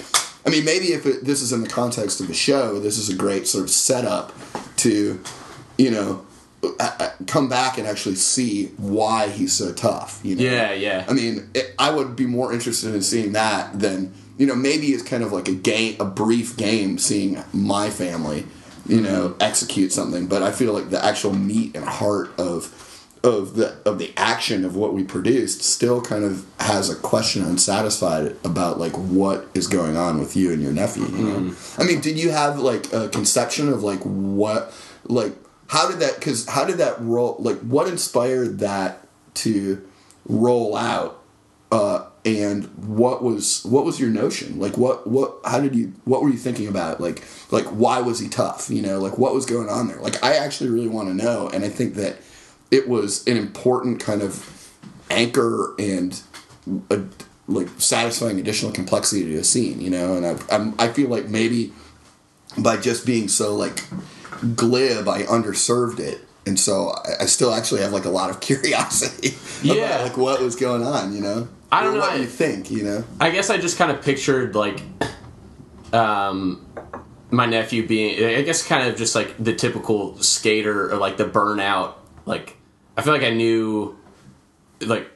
i 0.46 0.50
mean 0.50 0.64
maybe 0.64 0.92
if 0.92 1.06
it, 1.06 1.24
this 1.24 1.40
is 1.40 1.52
in 1.52 1.62
the 1.62 1.68
context 1.68 2.20
of 2.20 2.28
the 2.28 2.34
show 2.34 2.78
this 2.80 2.98
is 2.98 3.08
a 3.08 3.14
great 3.14 3.46
sort 3.48 3.64
of 3.64 3.70
setup 3.70 4.32
to 4.76 5.20
you 5.78 5.90
know 5.90 6.26
come 7.26 7.48
back 7.48 7.76
and 7.76 7.86
actually 7.86 8.14
see 8.14 8.66
why 8.76 9.28
he's 9.28 9.52
so 9.52 9.72
tough 9.72 10.20
you 10.22 10.36
know 10.36 10.42
Yeah, 10.42 10.72
yeah. 10.72 11.04
I 11.08 11.12
mean, 11.12 11.50
it, 11.54 11.74
I 11.78 11.90
would 11.90 12.14
be 12.14 12.26
more 12.26 12.52
interested 12.52 12.94
in 12.94 13.02
seeing 13.02 13.32
that 13.32 13.78
than 13.78 14.14
you 14.38 14.46
know 14.46 14.54
maybe 14.54 14.88
it's 14.88 15.02
kind 15.02 15.22
of 15.22 15.32
like 15.32 15.48
a 15.48 15.54
game, 15.54 15.96
a 16.00 16.04
brief 16.04 16.56
game, 16.56 16.98
seeing 16.98 17.42
my 17.52 17.90
family, 17.90 18.46
you 18.86 19.00
know, 19.00 19.30
mm-hmm. 19.30 19.42
execute 19.42 19.92
something. 19.92 20.26
But 20.26 20.42
I 20.42 20.52
feel 20.52 20.72
like 20.72 20.90
the 20.90 21.04
actual 21.04 21.34
meat 21.34 21.76
and 21.76 21.84
heart 21.84 22.30
of 22.38 22.78
of 23.24 23.54
the 23.54 23.76
of 23.84 23.98
the 23.98 24.12
action 24.16 24.64
of 24.64 24.74
what 24.74 24.94
we 24.94 25.04
produced 25.04 25.62
still 25.62 26.00
kind 26.00 26.24
of 26.24 26.44
has 26.58 26.90
a 26.90 26.96
question 26.96 27.42
unsatisfied 27.44 28.36
about 28.44 28.78
like 28.78 28.96
what 28.96 29.48
is 29.54 29.66
going 29.66 29.96
on 29.96 30.18
with 30.18 30.36
you 30.36 30.52
and 30.52 30.62
your 30.62 30.72
nephew. 30.72 31.04
You 31.04 31.24
know, 31.24 31.40
mm-hmm. 31.40 31.80
I 31.80 31.84
mean, 31.84 32.00
did 32.00 32.18
you 32.18 32.30
have 32.30 32.58
like 32.58 32.92
a 32.92 33.08
conception 33.08 33.68
of 33.68 33.82
like 33.82 34.00
what 34.00 34.72
like 35.04 35.32
how 35.72 35.90
did 35.90 36.00
that 36.00 36.16
because 36.16 36.46
how 36.46 36.66
did 36.66 36.76
that 36.76 37.00
roll 37.00 37.34
like 37.38 37.58
what 37.60 37.88
inspired 37.88 38.58
that 38.58 39.06
to 39.32 39.82
roll 40.26 40.76
out 40.76 41.22
uh 41.70 42.04
and 42.26 42.66
what 42.96 43.22
was 43.22 43.64
what 43.64 43.82
was 43.82 43.98
your 43.98 44.10
notion? 44.10 44.60
Like 44.60 44.76
what 44.76 45.06
what 45.06 45.38
how 45.46 45.60
did 45.60 45.74
you 45.74 45.94
what 46.04 46.22
were 46.22 46.28
you 46.28 46.36
thinking 46.36 46.68
about 46.68 47.00
like 47.00 47.24
like 47.50 47.64
why 47.64 48.02
was 48.02 48.18
he 48.20 48.28
tough? 48.28 48.68
You 48.68 48.82
know 48.82 49.00
like 49.00 49.16
what 49.16 49.34
was 49.34 49.46
going 49.46 49.70
on 49.70 49.88
there? 49.88 49.96
Like 49.96 50.22
i 50.22 50.36
actually 50.36 50.68
really 50.68 50.88
want 50.88 51.08
to 51.08 51.14
know 51.14 51.48
and 51.48 51.64
i 51.64 51.70
think 51.70 51.94
that 51.94 52.18
it 52.70 52.86
was 52.86 53.26
an 53.26 53.38
important 53.38 53.98
kind 53.98 54.22
of 54.22 54.70
anchor 55.10 55.74
and 55.78 56.22
a, 56.90 57.00
like 57.48 57.68
satisfying 57.78 58.38
additional 58.38 58.72
complexity 58.72 59.24
to 59.24 59.38
a 59.38 59.44
scene 59.44 59.80
you 59.80 59.90
know 59.90 60.16
and 60.16 60.26
I, 60.26 60.36
I'm, 60.54 60.74
I 60.78 60.88
feel 60.88 61.08
like 61.08 61.28
maybe 61.28 61.72
by 62.58 62.76
just 62.76 63.04
being 63.04 63.28
so 63.28 63.56
like 63.56 63.82
glib 64.56 65.08
i 65.08 65.22
underserved 65.24 65.98
it 65.98 66.20
and 66.46 66.58
so 66.58 66.90
I, 66.90 67.22
I 67.22 67.26
still 67.26 67.52
actually 67.54 67.82
have 67.82 67.92
like 67.92 68.04
a 68.04 68.10
lot 68.10 68.30
of 68.30 68.40
curiosity 68.48 69.36
Yeah. 69.62 69.74
about 69.74 70.02
like 70.02 70.16
what 70.16 70.40
was 70.40 70.56
going 70.56 70.82
on 70.84 71.12
you 71.14 71.20
know 71.20 71.48
I 71.70 71.82
don't 71.84 71.92
Or 71.94 71.94
know, 71.94 72.00
what 72.00 72.12
I- 72.12 72.16
you 72.16 72.26
think 72.26 72.70
you 72.70 72.82
know 72.82 73.04
I 73.20 73.30
guess 73.30 73.48
I 73.50 73.56
just 73.58 73.78
kind 73.78 73.90
of 73.90 74.02
pictured 74.02 74.54
like 74.54 74.82
um 75.92 76.66
my 77.30 77.46
nephew 77.46 77.86
being 77.86 78.22
I 78.38 78.42
guess 78.42 78.66
kind 78.66 78.86
of 78.88 78.96
just 78.96 79.14
like 79.14 79.34
the 79.42 79.54
typical 79.54 80.16
skater 80.22 80.92
or 80.92 80.96
like 80.96 81.16
the 81.16 81.24
burnout 81.24 81.94
like 82.26 82.56
I 82.96 83.02
feel 83.02 83.12
like 83.14 83.22
I 83.22 83.30
knew 83.30 83.96
like 84.80 85.08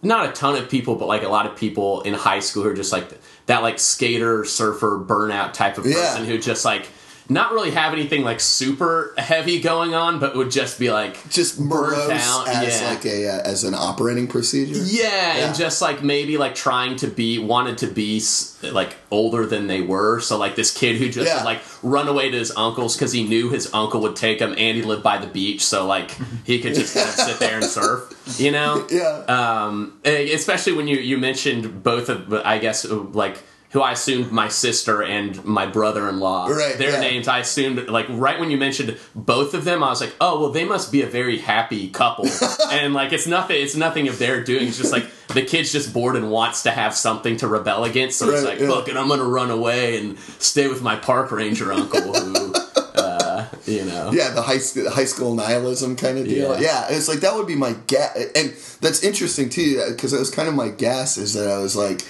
not 0.00 0.28
a 0.28 0.32
ton 0.32 0.54
of 0.54 0.70
people, 0.70 0.94
but 0.94 1.08
like 1.08 1.24
a 1.24 1.28
lot 1.28 1.46
of 1.46 1.56
people 1.56 2.02
in 2.02 2.14
high 2.14 2.38
school 2.38 2.62
who 2.62 2.68
are 2.68 2.74
just 2.74 2.92
like 2.92 3.08
that, 3.46 3.62
like 3.64 3.80
skater, 3.80 4.44
surfer, 4.44 4.96
burnout 5.04 5.52
type 5.52 5.76
of 5.78 5.86
Yeah. 5.86 5.94
person 5.94 6.24
who 6.26 6.38
just 6.38 6.64
like 6.64 6.86
not 7.30 7.52
really 7.52 7.70
have 7.72 7.92
anything 7.92 8.22
like 8.24 8.40
super 8.40 9.12
heavy 9.18 9.60
going 9.60 9.94
on, 9.94 10.18
but 10.18 10.34
would 10.34 10.50
just 10.50 10.78
be 10.78 10.90
like 10.90 11.28
Just 11.28 11.60
morose 11.60 12.08
out, 12.10 12.48
as 12.48 12.80
yeah. 12.80 12.88
like 12.88 13.04
a 13.04 13.28
uh, 13.28 13.40
as 13.44 13.64
an 13.64 13.74
operating 13.74 14.26
procedure. 14.28 14.80
Yeah, 14.82 15.36
Yeah. 15.36 15.46
and 15.46 15.54
just 15.56 15.82
like 15.82 16.02
maybe 16.02 16.38
like 16.38 16.54
trying 16.54 16.96
to 16.96 17.06
be 17.06 17.38
wanted 17.38 17.76
to 17.78 17.86
be 17.86 18.22
like 18.62 18.96
older 19.10 19.44
than 19.46 19.66
they 19.66 19.82
were. 19.82 20.20
So 20.20 20.38
like 20.38 20.56
this 20.56 20.70
kid 20.72 20.96
who 20.96 21.10
just 21.10 21.26
Yeah. 21.26 21.44
like 21.44 21.60
run 21.82 22.08
away 22.08 22.30
to 22.30 22.36
his 22.38 22.50
uncle's 22.56 22.96
because 22.96 23.12
he 23.12 23.24
knew 23.24 23.50
his 23.50 23.68
uncle 23.74 24.00
would 24.00 24.16
take 24.16 24.38
him, 24.40 24.54
and 24.56 24.76
he 24.76 24.82
lived 24.82 25.02
by 25.02 25.18
the 25.18 25.26
beach, 25.26 25.64
so 25.66 25.86
like 25.86 26.12
he 26.44 26.60
could 26.60 26.74
just 26.74 26.94
kind 26.94 27.08
of 27.08 27.14
sit 27.14 27.38
there 27.40 27.56
and 27.56 27.64
surf. 27.64 28.14
You 28.40 28.52
know, 28.52 28.86
Yeah. 28.90 29.24
um, 29.28 29.98
eh, 30.04 30.34
especially 30.34 30.72
when 30.72 30.88
you 30.88 30.96
you 30.96 31.18
mentioned 31.18 31.82
both 31.82 32.08
of 32.08 32.32
I 32.32 32.56
guess 32.58 32.84
like 32.86 33.38
who 33.70 33.82
I 33.82 33.92
assumed 33.92 34.32
my 34.32 34.48
sister 34.48 35.02
and 35.02 35.44
my 35.44 35.66
brother-in-law 35.66 36.46
Right, 36.48 36.78
their 36.78 36.92
yeah. 36.92 37.00
names 37.00 37.28
I 37.28 37.40
assumed 37.40 37.86
like 37.88 38.06
right 38.08 38.40
when 38.40 38.50
you 38.50 38.56
mentioned 38.56 38.96
both 39.14 39.52
of 39.54 39.64
them 39.64 39.82
I 39.82 39.90
was 39.90 40.00
like 40.00 40.14
oh 40.20 40.40
well 40.40 40.50
they 40.50 40.64
must 40.64 40.90
be 40.90 41.02
a 41.02 41.06
very 41.06 41.38
happy 41.38 41.88
couple 41.90 42.26
and 42.70 42.94
like 42.94 43.12
it's 43.12 43.26
nothing 43.26 43.60
it's 43.62 43.74
nothing 43.76 44.08
of 44.08 44.18
their 44.18 44.42
doing 44.42 44.68
it's 44.68 44.78
just 44.78 44.92
like 44.92 45.06
the 45.28 45.42
kid's 45.42 45.70
just 45.70 45.92
bored 45.92 46.16
and 46.16 46.30
wants 46.30 46.62
to 46.62 46.70
have 46.70 46.94
something 46.94 47.36
to 47.38 47.46
rebel 47.48 47.84
against 47.84 48.18
so 48.18 48.30
it's 48.30 48.42
Right, 48.42 48.52
like 48.54 48.60
yeah. 48.60 48.68
fuck 48.74 48.88
it 48.88 48.96
I'm 48.96 49.08
gonna 49.08 49.24
run 49.24 49.50
away 49.50 49.98
and 49.98 50.18
stay 50.18 50.66
with 50.68 50.82
my 50.82 50.96
park 50.96 51.30
ranger 51.30 51.70
uncle 51.72 52.00
who 52.14 52.54
uh, 52.94 53.46
you 53.66 53.84
know 53.84 54.10
Yeah, 54.12 54.30
the 54.30 54.40
high 54.42 54.58
school, 54.58 54.88
high 54.90 55.04
school 55.04 55.34
nihilism 55.34 55.94
kind 55.96 56.16
of 56.18 56.24
deal. 56.24 56.54
Yeah. 56.58 56.86
Yeah, 56.88 56.96
it's 56.96 57.08
like 57.08 57.20
that 57.20 57.34
would 57.34 57.46
be 57.46 57.54
my 57.54 57.74
guess, 57.86 58.16
and 58.34 58.50
that's 58.80 59.02
interesting 59.02 59.50
too 59.50 59.82
because 59.90 60.12
it 60.14 60.18
was 60.18 60.30
kind 60.30 60.48
of 60.48 60.54
my 60.54 60.68
guess 60.70 61.18
is 61.18 61.34
that 61.34 61.48
I 61.48 61.58
was 61.58 61.76
like, 61.76 62.00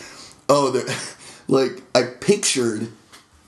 oh, 0.49 0.71
like 1.48 1.82
I 1.94 2.02
pictured, 2.04 2.88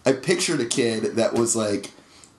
I 0.04 0.12
pictured 0.12 0.60
a 0.60 0.66
kid 0.66 1.16
that 1.16 1.34
was 1.34 1.54
like, 1.54 1.90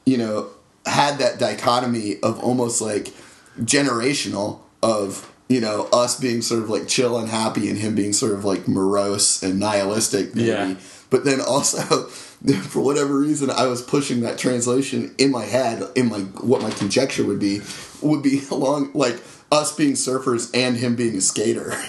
you 0.06 0.18
know, 0.18 0.50
had 0.86 1.20
that 1.20 1.40
dichotomy 1.40 2.20
of 2.22 2.40
almost 2.44 2.82
like 2.82 3.14
generational 3.60 4.60
of 4.82 5.32
you 5.48 5.62
know 5.62 5.88
us 5.94 6.20
being 6.20 6.42
sort 6.42 6.64
of 6.64 6.70
like 6.70 6.88
chill 6.88 7.18
and 7.18 7.30
happy 7.30 7.70
and 7.70 7.78
him 7.78 7.94
being 7.94 8.14
sort 8.14 8.32
of 8.32 8.46
like 8.46 8.68
morose 8.68 9.44
and 9.44 9.60
nihilistic 9.60 10.34
maybe. 10.34 10.48
Yeah. 10.48 10.76
but 11.10 11.26
then 11.26 11.40
also 11.42 12.08
for 12.08 12.82
whatever 12.82 13.20
reason 13.20 13.52
i 13.52 13.68
was 13.68 13.82
pushing 13.82 14.22
that 14.22 14.40
translation 14.40 15.14
in 15.18 15.30
my 15.30 15.44
head 15.44 15.84
in 15.96 16.10
my 16.10 16.20
what 16.20 16.62
my 16.62 16.72
conjecture 16.72 17.26
would 17.26 17.40
be 17.40 17.62
would 18.02 18.24
be 18.24 18.42
along 18.52 18.90
like 18.94 19.22
us 19.52 19.76
being 19.76 19.94
surfers 19.94 20.50
and 20.54 20.78
him 20.78 20.96
being 20.96 21.16
a 21.16 21.22
skater. 21.22 21.74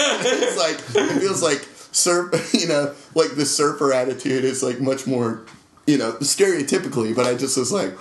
It's 0.00 0.56
like 0.56 0.78
it 0.96 1.20
feels 1.20 1.42
like 1.42 1.60
surf 1.92 2.52
you 2.54 2.68
know 2.68 2.94
like 3.14 3.34
the 3.36 3.46
surfer 3.46 3.92
attitude 3.92 4.44
is 4.44 4.62
like 4.62 4.80
much 4.80 5.06
more 5.06 5.44
you 5.86 5.98
know 5.98 6.12
stereotypically 6.14 7.14
but 7.14 7.26
i 7.26 7.34
just 7.34 7.56
was 7.56 7.72
like 7.72 7.92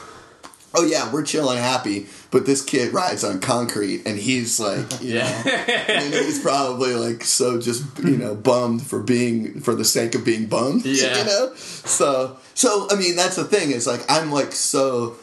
oh 0.75 0.85
yeah 0.85 1.11
we're 1.11 1.23
chill 1.23 1.49
and 1.49 1.59
happy 1.59 2.05
but 2.29 2.45
this 2.45 2.61
kid 2.61 2.93
rides 2.93 3.23
on 3.23 3.39
concrete 3.39 4.05
and 4.05 4.19
he's 4.19 4.59
like 4.59 5.01
you 5.01 5.15
know, 5.15 5.19
yeah 5.21 5.85
and 5.87 6.13
he's 6.13 6.39
probably 6.41 6.93
like 6.93 7.23
so 7.23 7.59
just 7.59 7.83
you 7.99 8.17
know 8.17 8.35
bummed 8.35 8.81
for 8.81 9.01
being 9.01 9.59
for 9.61 9.73
the 9.73 9.85
sake 9.85 10.13
of 10.13 10.25
being 10.25 10.45
bummed 10.45 10.85
Yeah. 10.85 11.17
you 11.17 11.25
know 11.25 11.53
so 11.55 12.37
so 12.53 12.87
i 12.91 12.95
mean 12.95 13.15
that's 13.15 13.37
the 13.37 13.45
thing 13.45 13.71
is 13.71 13.87
like 13.87 14.01
i'm 14.09 14.31
like 14.31 14.51
so 14.51 15.15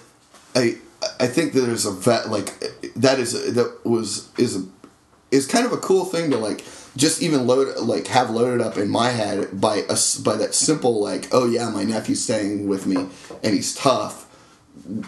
i 0.56 0.76
i 1.20 1.26
think 1.26 1.52
that 1.52 1.60
there's 1.60 1.84
a 1.84 1.92
vet 1.92 2.30
like 2.30 2.58
that 2.96 3.18
is 3.18 3.54
that 3.54 3.84
was 3.84 4.30
is 4.38 4.56
a 4.56 4.66
is 5.30 5.46
kind 5.46 5.66
of 5.66 5.72
a 5.72 5.76
cool 5.78 6.04
thing 6.06 6.30
to 6.30 6.38
like 6.38 6.64
just 6.96 7.22
even 7.22 7.46
load 7.46 7.76
like 7.78 8.06
have 8.08 8.30
loaded 8.30 8.60
up 8.60 8.76
in 8.76 8.88
my 8.88 9.10
head 9.10 9.60
by 9.60 9.76
a 9.88 9.96
by 10.22 10.36
that 10.36 10.54
simple 10.54 11.00
like 11.00 11.28
oh 11.32 11.46
yeah 11.46 11.68
my 11.70 11.84
nephew's 11.84 12.22
staying 12.22 12.68
with 12.68 12.86
me 12.86 12.96
and 13.42 13.54
he's 13.54 13.74
tough. 13.74 14.22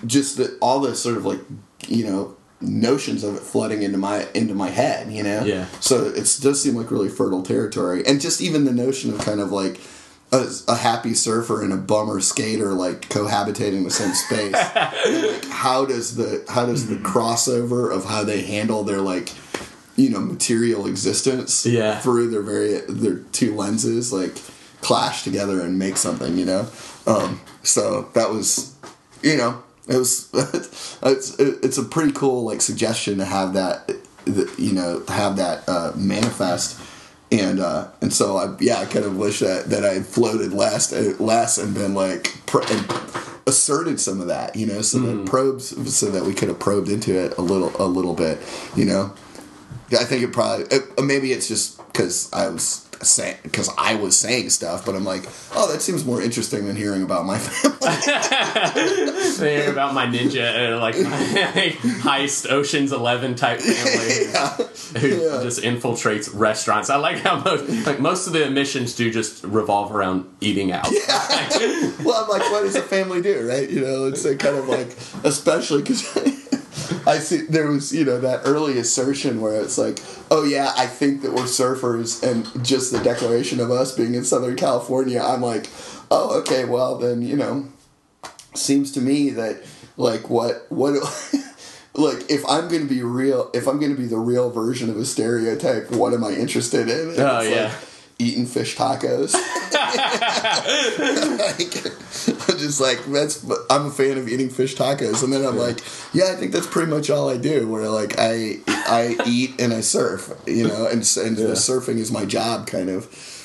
Just 0.07 0.37
the, 0.37 0.57
all 0.61 0.81
the 0.81 0.95
sort 0.95 1.17
of 1.17 1.27
like 1.27 1.41
you 1.87 2.05
know 2.05 2.37
notions 2.61 3.23
of 3.23 3.37
it 3.37 3.43
flooding 3.43 3.83
into 3.83 3.99
my 3.99 4.27
into 4.35 4.55
my 4.55 4.71
head 4.71 5.13
you 5.13 5.23
know? 5.23 5.45
Yeah. 5.45 5.67
so 5.81 6.07
it 6.07 6.39
does 6.41 6.63
seem 6.63 6.75
like 6.75 6.91
really 6.91 7.09
fertile 7.09 7.43
territory. 7.43 8.05
And 8.07 8.21
just 8.21 8.41
even 8.41 8.65
the 8.65 8.73
notion 8.73 9.13
of 9.13 9.19
kind 9.21 9.41
of 9.41 9.53
like 9.53 9.81
a, 10.33 10.47
a 10.69 10.75
happy 10.77 11.15
surfer 11.15 11.63
and 11.63 11.73
a 11.73 11.77
bummer 11.77 12.21
skater 12.21 12.73
like 12.73 13.09
cohabitating 13.09 13.85
the 13.85 13.91
same 13.91 14.15
space. 14.15 14.57
Like 15.07 15.45
how 15.47 15.85
does 15.85 16.17
the 16.17 16.45
how 16.49 16.67
does 16.67 16.89
the 16.89 16.97
mm-hmm. 16.97 17.07
crossover 17.07 17.95
of 17.95 18.05
how 18.07 18.25
they 18.25 18.43
handle 18.43 18.83
their 18.83 19.01
like 19.01 19.31
you 19.97 20.11
know 20.11 20.21
material 20.21 20.87
existence 20.87 21.65
Yeah. 21.67 21.99
through 22.01 22.31
their 22.31 22.43
very 22.43 22.81
their 22.89 23.17
two 23.33 23.55
lenses 23.55 24.13
like 24.13 24.35
clash 24.83 25.25
together 25.25 25.61
and 25.61 25.79
make 25.79 25.97
something 25.97 26.37
you 26.39 26.45
know? 26.45 26.67
Um 27.07 27.41
so 27.63 28.09
that 28.15 28.31
was 28.31 28.75
you 29.23 29.37
know 29.37 29.63
it 29.89 29.97
was 29.97 30.29
it's 31.03 31.37
it's 31.39 31.79
a 31.79 31.85
pretty 31.85 32.13
cool 32.13 32.45
like 32.45 32.61
suggestion 32.61 33.19
to 33.19 33.25
have 33.25 33.55
that 33.55 33.91
you 34.59 34.73
know 34.73 35.03
have 35.09 35.37
that 35.37 35.69
uh, 35.69 35.93
manifest. 35.95 36.81
And 37.33 37.59
uh, 37.61 37.89
and 38.01 38.13
so 38.13 38.37
I 38.37 38.55
yeah 38.61 38.79
I 38.79 38.85
kind 38.85 39.05
of 39.05 39.17
wish 39.17 39.41
that 39.41 39.71
that 39.71 39.85
I 39.85 39.95
had 39.95 40.07
floated 40.07 40.53
last 40.53 40.93
uh, 40.93 41.15
less 41.19 41.59
and 41.59 41.75
been 41.75 41.95
like 41.95 42.35
pr- 42.47 42.63
and 42.71 42.85
asserted 43.49 44.01
some 44.01 44.21
of 44.21 44.27
that 44.29 44.55
you 44.57 44.67
know 44.67 44.81
so 44.83 44.99
that 45.01 45.27
probes 45.27 45.95
so 45.97 46.11
that 46.11 46.25
we 46.25 46.35
could 46.35 46.49
have 46.49 46.59
probed 46.59 46.89
into 46.89 47.15
it 47.17 47.37
a 47.39 47.43
little 47.43 47.73
a 47.81 47.87
little 47.87 48.15
bit 48.15 48.39
you 48.77 48.85
know 48.85 49.13
I 49.93 50.05
think 50.05 50.23
it 50.25 50.33
probably 50.33 50.67
it, 50.71 50.83
maybe 51.03 51.33
it's 51.33 51.49
just 51.49 51.79
because 51.87 52.33
I 52.33 52.49
was 52.49 52.83
saying 53.03 53.37
because 53.43 53.69
I 53.79 53.95
was 53.95 54.19
saying 54.19 54.51
stuff, 54.51 54.85
but 54.87 54.95
I'm 54.95 55.05
like, 55.05 55.25
oh, 55.55 55.71
that 55.71 55.83
seems 55.83 56.05
more 56.05 56.21
interesting 56.23 56.67
than 56.67 56.77
hearing 56.77 57.03
about 57.03 57.25
my 57.27 57.39
family. 57.39 57.77
They 59.39 59.63
hear 59.63 59.71
about 59.71 59.95
my 59.95 60.07
ninja, 60.07 60.73
uh, 60.77 60.81
like 60.81 60.97
my 60.99 61.77
heist 62.03 62.51
Ocean's 62.51 62.93
Eleven 62.93 63.35
type 63.35 63.61
family 63.61 64.33
yeah. 64.33 64.57
who 65.01 65.09
Yeah. 65.09 65.43
just 65.43 65.61
infiltrates 65.63 66.31
restaurants. 66.33 66.89
I 66.91 66.97
like 66.97 67.19
how 67.19 67.41
most 67.41 67.87
like 67.87 68.01
most 68.01 68.27
of 68.27 68.33
the 68.33 68.51
missions 68.51 68.95
do 68.95 69.11
just 69.11 69.45
revolve 69.45 69.95
around 69.95 70.27
eating 70.41 70.73
out. 70.73 70.89
Well, 72.05 72.23
I'm 72.25 72.29
like, 72.29 72.51
what 72.53 72.63
does 72.63 72.77
a 72.77 72.83
family 72.83 73.21
do, 73.23 73.49
right? 73.49 73.69
You 73.69 73.81
know, 73.81 74.05
it's 74.07 74.25
like 74.25 74.39
kind 74.39 74.57
of 74.57 74.69
like, 74.69 74.89
especially 75.25 75.83
because 75.83 76.03
I 77.07 77.19
see 77.19 77.39
there 77.39 77.69
was, 77.71 77.93
you 77.95 78.05
know, 78.05 78.19
that 78.21 78.43
early 78.45 78.79
assertion 78.79 79.41
where 79.41 79.61
it's 79.61 79.79
like, 79.79 79.99
oh 80.31 80.45
yeah, 80.45 80.73
I 80.77 80.87
think 80.87 81.23
that 81.23 81.33
we're 81.33 81.43
surfers, 81.45 82.23
and 82.23 82.47
just 82.65 82.93
the 82.93 82.99
declaration 83.03 83.61
of 83.61 83.71
us 83.71 83.93
being 83.95 84.15
in 84.15 84.25
Southern 84.25 84.57
California, 84.57 85.21
I'm 85.23 85.43
like, 85.43 85.69
oh, 86.11 86.39
okay, 86.41 86.65
well 86.65 86.99
then, 86.99 87.23
you 87.23 87.37
know, 87.37 87.69
seems 88.55 88.93
to 88.93 89.01
me 89.01 89.31
that 89.31 89.63
like 89.97 90.29
what 90.31 90.67
what. 90.71 90.95
Like 91.99 92.31
if 92.31 92.45
I'm 92.47 92.69
gonna 92.69 92.85
be 92.85 93.03
real, 93.03 93.51
if 93.55 93.67
I'm 93.67 93.81
gonna 93.81 93.95
be 93.95 94.05
the 94.05 94.19
real 94.19 94.51
version 94.51 94.91
of 94.91 94.99
a 94.99 95.05
stereotype, 95.07 95.91
what 95.93 96.13
am 96.13 96.25
I 96.25 96.33
interested 96.33 96.91
in? 96.91 97.09
And 97.13 97.19
Oh, 97.21 97.39
it's 97.41 97.49
yeah. 97.49 97.65
like 97.69 97.73
eating 98.19 98.45
fish 98.45 98.77
tacos. 98.77 99.33
like, 101.39 102.36
I'm 102.57 102.63
just 102.63 102.81
like 102.81 103.05
that's. 103.07 103.45
I'm 103.71 103.87
a 103.87 103.91
fan 103.91 104.19
of 104.19 104.29
eating 104.29 104.49
fish 104.49 104.75
tacos, 104.75 105.23
and 105.23 105.33
then 105.33 105.45
I'm 105.45 105.57
like, 105.57 105.79
yeah, 106.15 106.33
I 106.33 106.37
think 106.37 106.53
that's 106.53 106.67
pretty 106.67 106.91
much 106.91 107.11
all 107.11 107.29
I 107.29 107.37
do. 107.37 107.69
Where 107.69 107.89
like 107.89 108.15
I 108.19 108.59
I 108.67 109.17
eat 109.27 109.61
and 109.61 109.73
I 109.75 109.81
surf, 109.83 110.33
you 110.47 110.67
know, 110.67 110.87
and 110.87 111.01
and 111.19 111.39
Yeah. 111.39 111.55
surfing 111.55 111.99
is 111.99 112.11
my 112.11 112.25
job, 112.25 112.67
kind 112.67 112.89
of. 112.89 113.05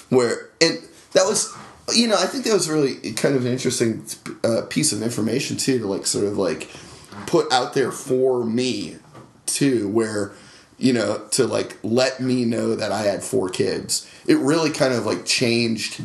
Where 0.09 0.49
and 0.61 0.79
that 1.13 1.25
was, 1.25 1.53
you 1.93 2.07
know, 2.07 2.15
I 2.15 2.25
think 2.25 2.45
that 2.45 2.53
was 2.53 2.69
really 2.69 2.95
kind 3.13 3.35
of 3.35 3.45
an 3.45 3.51
interesting 3.51 4.05
uh, 4.43 4.61
piece 4.69 4.91
of 4.93 5.01
information 5.01 5.57
too 5.57 5.79
to 5.79 5.87
like 5.87 6.05
sort 6.05 6.25
of 6.25 6.37
like 6.37 6.69
put 7.27 7.51
out 7.51 7.73
there 7.73 7.91
for 7.91 8.45
me 8.45 8.97
too, 9.45 9.89
where 9.89 10.31
you 10.77 10.93
know 10.93 11.21
to 11.31 11.45
like 11.45 11.77
let 11.83 12.19
me 12.21 12.45
know 12.45 12.75
that 12.75 12.91
I 12.91 13.01
had 13.03 13.23
four 13.23 13.49
kids. 13.49 14.07
It 14.27 14.37
really 14.37 14.69
kind 14.71 14.93
of 14.93 15.05
like 15.05 15.25
changed 15.25 16.01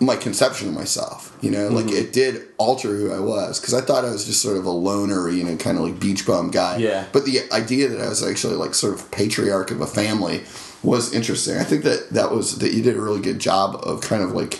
my 0.00 0.16
conception 0.16 0.68
of 0.68 0.74
myself. 0.74 1.36
You 1.40 1.50
know, 1.50 1.68
like 1.68 1.86
mm-hmm. 1.86 1.96
it 1.96 2.12
did 2.12 2.48
alter 2.56 2.88
who 2.88 3.12
I 3.12 3.20
was 3.20 3.60
because 3.60 3.74
I 3.74 3.80
thought 3.80 4.04
I 4.04 4.10
was 4.10 4.24
just 4.24 4.42
sort 4.42 4.56
of 4.56 4.64
a 4.64 4.70
loner, 4.70 5.28
you 5.28 5.44
know, 5.44 5.56
kind 5.56 5.78
of 5.78 5.84
like 5.84 6.00
beach 6.00 6.26
bum 6.26 6.50
guy. 6.50 6.78
Yeah. 6.78 7.06
But 7.12 7.24
the 7.24 7.40
idea 7.52 7.88
that 7.88 8.00
I 8.00 8.08
was 8.08 8.22
actually 8.22 8.56
like 8.56 8.74
sort 8.74 8.94
of 8.94 9.10
patriarch 9.10 9.70
of 9.70 9.80
a 9.80 9.86
family 9.86 10.42
was 10.82 11.12
interesting. 11.12 11.58
I 11.58 11.64
think 11.64 11.84
that 11.84 12.10
that 12.10 12.32
was 12.32 12.58
that 12.58 12.72
you 12.72 12.82
did 12.82 12.96
a 12.96 13.00
really 13.00 13.20
good 13.20 13.38
job 13.38 13.80
of 13.82 14.00
kind 14.00 14.22
of 14.22 14.32
like 14.32 14.58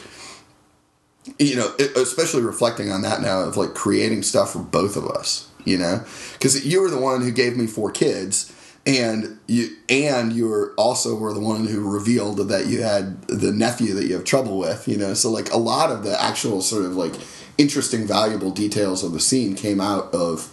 you 1.38 1.56
know, 1.56 1.74
especially 1.96 2.42
reflecting 2.42 2.90
on 2.90 3.02
that 3.02 3.20
now 3.20 3.40
of 3.40 3.56
like 3.56 3.74
creating 3.74 4.22
stuff 4.22 4.52
for 4.52 4.58
both 4.58 4.96
of 4.96 5.06
us, 5.06 5.48
you 5.64 5.76
know, 5.76 6.04
because 6.32 6.64
you 6.66 6.80
were 6.80 6.90
the 6.90 7.00
one 7.00 7.20
who 7.22 7.30
gave 7.30 7.56
me 7.56 7.66
four 7.66 7.90
kids, 7.90 8.52
and 8.86 9.38
you 9.46 9.76
and 9.88 10.32
you 10.32 10.48
were 10.48 10.72
also 10.76 11.14
were 11.14 11.34
the 11.34 11.40
one 11.40 11.66
who 11.66 11.88
revealed 11.88 12.38
that 12.48 12.66
you 12.66 12.82
had 12.82 13.22
the 13.22 13.52
nephew 13.52 13.94
that 13.94 14.06
you 14.06 14.14
have 14.14 14.24
trouble 14.24 14.58
with, 14.58 14.88
you 14.88 14.96
know. 14.96 15.14
So 15.14 15.30
like 15.30 15.52
a 15.52 15.58
lot 15.58 15.90
of 15.90 16.02
the 16.02 16.20
actual 16.20 16.62
sort 16.62 16.84
of 16.84 16.96
like 16.96 17.14
interesting, 17.58 18.06
valuable 18.06 18.50
details 18.50 19.04
of 19.04 19.12
the 19.12 19.20
scene 19.20 19.54
came 19.54 19.80
out 19.80 20.12
of 20.14 20.52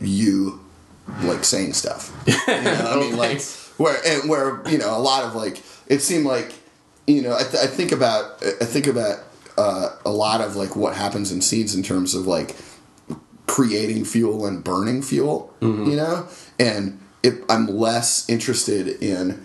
you 0.00 0.60
like 1.22 1.44
saying 1.44 1.74
stuff. 1.74 2.12
You 2.26 2.62
know, 2.62 2.92
I 2.92 3.00
mean, 3.00 3.16
like 3.16 3.42
where 3.76 4.00
and 4.06 4.28
where 4.28 4.62
you 4.68 4.78
know 4.78 4.96
a 4.96 4.98
lot 4.98 5.24
of 5.24 5.34
like 5.34 5.62
it 5.86 6.00
seemed 6.00 6.26
like 6.26 6.52
you 7.06 7.22
know 7.22 7.34
I, 7.34 7.42
th- 7.42 7.62
I 7.62 7.66
think 7.66 7.92
about 7.92 8.42
I 8.60 8.64
think 8.64 8.86
about 8.86 9.18
uh, 9.56 9.90
a 10.04 10.10
lot 10.10 10.40
of 10.40 10.56
like 10.56 10.74
what 10.76 10.96
happens 10.96 11.30
in 11.30 11.40
scenes 11.40 11.74
in 11.74 11.82
terms 11.82 12.14
of 12.14 12.26
like 12.26 12.56
creating 13.46 14.04
fuel 14.04 14.46
and 14.46 14.62
burning 14.64 15.02
fuel, 15.02 15.52
you 15.86 15.96
know, 15.96 16.26
and 16.58 16.98
if 17.22 17.38
I'm 17.48 17.66
less 17.66 18.28
interested 18.28 18.88
in 19.02 19.44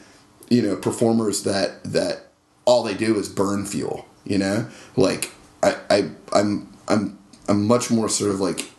you 0.50 0.62
know 0.62 0.76
performers 0.76 1.44
that 1.44 1.84
that 1.84 2.28
all 2.66 2.84
they 2.84 2.94
do 2.94 3.18
is 3.18 3.30
burn 3.30 3.66
fuel, 3.66 4.08
you 4.26 4.38
know, 4.38 4.68
like 4.96 5.32
I, 5.64 5.76
I 5.90 6.10
I'm 6.34 6.74
I'm 6.88 7.18
I'm 7.48 7.68
much 7.68 7.92
more 7.92 8.10
sort 8.10 8.32
of 8.32 8.40
like 8.40 8.70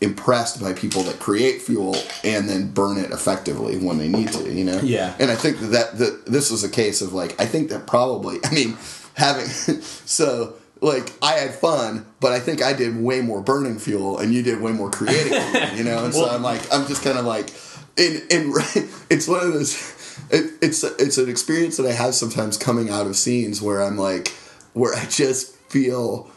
impressed 0.00 0.60
by 0.60 0.72
people 0.72 1.02
that 1.04 1.18
create 1.18 1.62
fuel 1.62 1.96
and 2.22 2.48
then 2.48 2.70
burn 2.70 2.98
it 2.98 3.10
effectively 3.10 3.76
when 3.78 3.98
they 3.98 4.08
need 4.08 4.28
to, 4.32 4.52
you 4.52 4.64
know. 4.64 4.80
Yeah. 4.82 5.14
And 5.18 5.30
I 5.30 5.34
think 5.34 5.58
that 5.58 5.66
that, 5.68 5.98
that 5.98 6.26
this 6.26 6.50
was 6.50 6.62
a 6.64 6.68
case 6.68 7.00
of 7.02 7.12
like 7.12 7.40
I 7.40 7.46
think 7.46 7.70
that 7.70 7.86
probably 7.86 8.38
I 8.44 8.54
mean 8.54 8.76
having 9.14 9.46
so 9.46 10.54
like 10.80 11.12
I 11.22 11.32
had 11.32 11.54
fun, 11.54 12.06
but 12.20 12.32
I 12.32 12.40
think 12.40 12.62
I 12.62 12.72
did 12.72 13.02
way 13.02 13.20
more 13.20 13.40
burning 13.40 13.78
fuel 13.78 14.18
and 14.18 14.32
you 14.32 14.42
did 14.42 14.60
way 14.60 14.72
more 14.72 14.90
creating 14.90 15.32
fuel, 15.50 15.68
you 15.74 15.84
know. 15.84 16.04
And 16.04 16.14
so 16.14 16.28
I'm 16.28 16.42
like 16.42 16.72
I'm 16.72 16.86
just 16.86 17.02
kind 17.02 17.18
of 17.18 17.24
like 17.24 17.50
in 17.98 18.22
in 18.30 18.52
it's 19.10 19.28
one 19.28 19.46
of 19.46 19.52
those 19.52 20.18
it, 20.30 20.52
it's 20.62 20.82
it's 20.82 21.18
an 21.18 21.28
experience 21.28 21.76
that 21.76 21.86
I 21.86 21.92
have 21.92 22.14
sometimes 22.14 22.56
coming 22.56 22.90
out 22.90 23.06
of 23.06 23.16
scenes 23.16 23.62
where 23.62 23.82
I'm 23.82 23.96
like 23.96 24.28
where 24.72 24.94
I 24.94 25.04
just 25.04 25.54
feel 25.68 26.30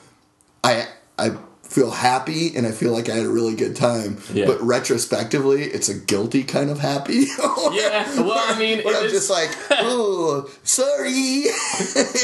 I 0.64 0.88
I 1.18 1.38
feel 1.70 1.92
happy 1.92 2.56
and 2.56 2.66
I 2.66 2.72
feel 2.72 2.92
like 2.92 3.10
I 3.10 3.16
had 3.16 3.26
a 3.26 3.30
really 3.30 3.54
good 3.56 3.76
time. 3.76 4.18
Yeah. 4.34 4.46
But 4.46 4.62
retrospectively, 4.62 5.64
it's 5.64 5.90
a 5.90 5.94
guilty 5.94 6.44
kind 6.44 6.70
of 6.70 6.80
happy. 6.80 7.26
Yeah, 7.78 8.22
well, 8.22 8.32
I 8.38 8.58
mean, 8.58 8.80
it 8.86 8.88
I'm 8.88 9.06
is- 9.06 9.12
just 9.12 9.30
like, 9.30 9.50
oh, 9.72 10.50
sorry. 10.64 11.14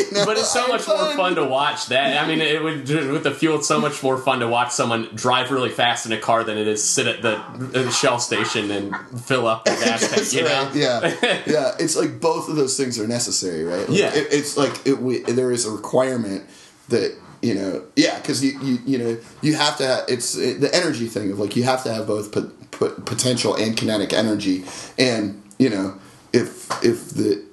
You 0.03 0.11
know, 0.17 0.25
But 0.25 0.37
it's 0.37 0.51
so 0.51 0.59
I 0.59 0.63
had 0.63 0.71
much 0.71 0.87
more 0.87 1.13
fun 1.15 1.35
to 1.35 1.43
watch 1.45 1.87
that. 1.87 2.23
I 2.23 2.27
mean, 2.27 2.39
it 2.41 2.61
would 2.63 2.87
with 2.89 3.23
the 3.23 3.31
fuel. 3.31 3.57
It's 3.57 3.67
so 3.67 3.79
much 3.79 4.01
more 4.01 4.17
fun 4.17 4.39
to 4.39 4.47
watch 4.47 4.71
someone 4.71 5.09
drive 5.13 5.51
really 5.51 5.69
fast 5.69 6.05
in 6.05 6.11
a 6.11 6.17
car 6.17 6.43
than 6.43 6.57
it 6.57 6.67
is 6.67 6.83
sit 6.87 7.07
at 7.07 7.21
the, 7.21 7.37
at 7.37 7.71
the 7.73 7.91
Shell 7.91 8.19
station 8.19 8.71
and 8.71 8.95
fill 9.21 9.47
up 9.47 9.65
the 9.65 9.71
gas 9.71 10.09
tank. 10.09 10.33
You 10.33 10.43
know? 10.43 10.71
Yeah, 10.73 11.41
yeah. 11.45 11.75
It's 11.79 11.95
like 11.95 12.19
both 12.19 12.47
of 12.49 12.55
those 12.55 12.77
things 12.77 12.99
are 12.99 13.07
necessary, 13.07 13.63
right? 13.63 13.87
Like, 13.89 13.97
Yeah. 13.99 14.13
it, 14.13 14.27
it's 14.31 14.55
like 14.57 14.85
it, 14.87 14.99
we, 14.99 15.19
there 15.19 15.51
is 15.51 15.65
a 15.65 15.71
requirement 15.71 16.45
that 16.89 17.15
you 17.43 17.53
know, 17.53 17.83
yeah, 17.97 18.17
because 18.19 18.41
you, 18.43 18.57
you 18.61 18.79
you 18.85 18.97
know 18.97 19.17
you 19.41 19.55
have 19.55 19.77
to 19.77 19.85
have 19.85 20.05
it's 20.07 20.35
it, 20.37 20.61
the 20.61 20.73
energy 20.73 21.07
thing 21.07 21.29
of 21.29 21.39
like 21.39 21.57
you 21.57 21.63
have 21.63 21.83
to 21.83 21.93
have 21.93 22.07
both 22.07 22.31
po- 22.31 22.51
po- 22.71 23.01
potential 23.01 23.53
and 23.55 23.75
kinetic 23.75 24.13
energy, 24.13 24.63
and 24.97 25.43
you 25.59 25.69
know 25.69 25.99
if 26.31 26.71
if 26.83 27.09
the 27.09 27.43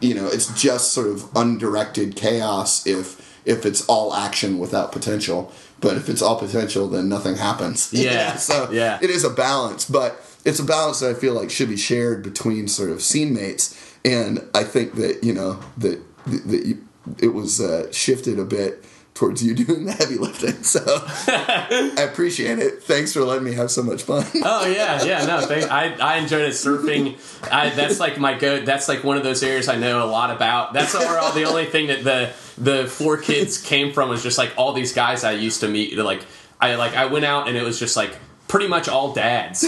you 0.00 0.14
know 0.14 0.26
it's 0.26 0.58
just 0.60 0.92
sort 0.92 1.08
of 1.08 1.28
undirected 1.36 2.16
chaos 2.16 2.86
if 2.86 3.38
if 3.44 3.66
it's 3.66 3.84
all 3.86 4.14
action 4.14 4.58
without 4.58 4.92
potential. 4.92 5.52
But 5.80 5.96
if 5.96 6.08
it's 6.08 6.22
all 6.22 6.38
potential, 6.38 6.88
then 6.88 7.08
nothing 7.08 7.36
happens. 7.36 7.92
Yeah, 7.92 8.36
so 8.36 8.70
yeah. 8.70 8.98
it 9.02 9.10
is 9.10 9.24
a 9.24 9.30
balance, 9.30 9.84
but 9.84 10.24
it's 10.44 10.60
a 10.60 10.64
balance 10.64 11.00
that 11.00 11.10
I 11.10 11.14
feel 11.14 11.34
like 11.34 11.50
should 11.50 11.68
be 11.68 11.76
shared 11.76 12.22
between 12.22 12.68
sort 12.68 12.88
of 12.88 13.02
scene 13.02 13.34
mates. 13.34 13.76
And 14.04 14.48
I 14.54 14.64
think 14.64 14.94
that 14.94 15.22
you 15.22 15.34
know 15.34 15.60
that 15.76 16.00
that 16.26 16.66
you, 16.66 16.86
it 17.18 17.34
was 17.34 17.60
uh, 17.60 17.92
shifted 17.92 18.38
a 18.38 18.44
bit 18.44 18.84
towards 19.14 19.44
you 19.44 19.54
doing 19.64 19.84
the 19.84 19.92
heavy 19.92 20.16
lifting. 20.16 20.62
So 20.62 20.80
I 20.86 22.08
appreciate 22.10 22.58
it. 22.58 22.82
Thanks 22.82 23.12
for 23.12 23.20
letting 23.20 23.44
me 23.44 23.52
have 23.54 23.70
so 23.70 23.82
much 23.82 24.02
fun. 24.02 24.24
Oh 24.44 24.66
yeah, 24.66 25.02
yeah. 25.04 25.24
No, 25.26 25.40
thank, 25.40 25.70
I 25.70 25.94
I 25.94 26.16
enjoyed 26.16 26.42
it. 26.42 26.52
Surfing, 26.52 27.16
I, 27.50 27.70
that's 27.70 28.00
like 28.00 28.18
my 28.18 28.34
go. 28.34 28.64
That's 28.64 28.88
like 28.88 29.04
one 29.04 29.16
of 29.16 29.24
those 29.24 29.42
areas 29.42 29.68
I 29.68 29.76
know 29.76 30.04
a 30.04 30.06
lot 30.06 30.30
about. 30.30 30.72
That's 30.72 30.94
where 30.94 31.18
all 31.18 31.32
the 31.32 31.44
only 31.44 31.66
thing 31.66 31.88
that 31.88 32.04
the 32.04 32.32
the 32.58 32.86
four 32.86 33.16
kids 33.18 33.60
came 33.60 33.92
from 33.92 34.08
was 34.08 34.22
just 34.22 34.38
like 34.38 34.52
all 34.56 34.72
these 34.72 34.92
guys 34.92 35.24
I 35.24 35.32
used 35.32 35.60
to 35.60 35.68
meet. 35.68 35.96
Like 35.96 36.24
I 36.60 36.76
like 36.76 36.94
I 36.94 37.06
went 37.06 37.24
out 37.24 37.48
and 37.48 37.56
it 37.56 37.62
was 37.62 37.78
just 37.78 37.96
like 37.96 38.16
pretty 38.48 38.68
much 38.68 38.86
all 38.86 39.14
dads. 39.14 39.62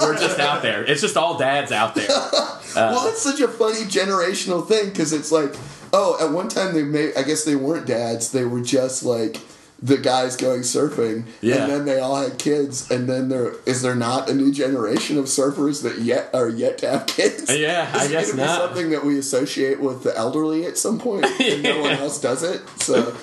We're 0.00 0.18
just 0.18 0.40
out 0.40 0.62
there. 0.62 0.84
It's 0.84 1.00
just 1.00 1.16
all 1.16 1.38
dads 1.38 1.72
out 1.72 1.94
there. 1.94 2.08
Uh, 2.70 2.92
well, 2.94 3.08
it's 3.08 3.20
such 3.20 3.40
a 3.40 3.48
funny 3.48 3.80
generational 3.80 4.64
thing 4.64 4.90
because 4.90 5.12
it's 5.12 5.32
like, 5.32 5.52
oh, 5.92 6.16
at 6.24 6.32
one 6.32 6.48
time 6.48 6.74
they 6.74 6.82
may, 6.82 7.12
I 7.14 7.22
guess 7.22 7.44
they 7.44 7.56
weren't 7.56 7.86
dads. 7.86 8.32
They 8.32 8.44
were 8.44 8.60
just 8.60 9.02
like 9.04 9.38
the 9.82 9.96
guys 9.96 10.36
going 10.36 10.60
surfing, 10.60 11.24
Yeah. 11.40 11.62
and 11.62 11.72
then 11.72 11.84
they 11.86 11.98
all 11.98 12.16
had 12.22 12.38
kids. 12.38 12.90
And 12.90 13.08
then 13.08 13.28
there 13.30 13.54
is 13.64 13.80
there 13.82 13.94
not 13.94 14.28
a 14.28 14.34
new 14.34 14.52
generation 14.52 15.16
of 15.16 15.24
surfers 15.24 15.82
that 15.84 15.98
yet 16.00 16.28
are 16.34 16.48
yet 16.50 16.76
to 16.78 16.90
have 16.90 17.06
kids? 17.06 17.50
Yeah, 17.56 17.90
I 17.94 18.08
guess 18.08 18.34
not. 18.34 18.58
something 18.60 18.90
that 18.90 19.04
we 19.04 19.18
associate 19.18 19.80
with 19.80 20.02
the 20.02 20.16
elderly 20.16 20.66
at 20.66 20.76
some 20.76 20.98
point, 20.98 21.24
and 21.40 21.62
no 21.62 21.80
one 21.80 21.92
else 21.92 22.20
does 22.20 22.42
it. 22.42 22.60
So 22.80 23.16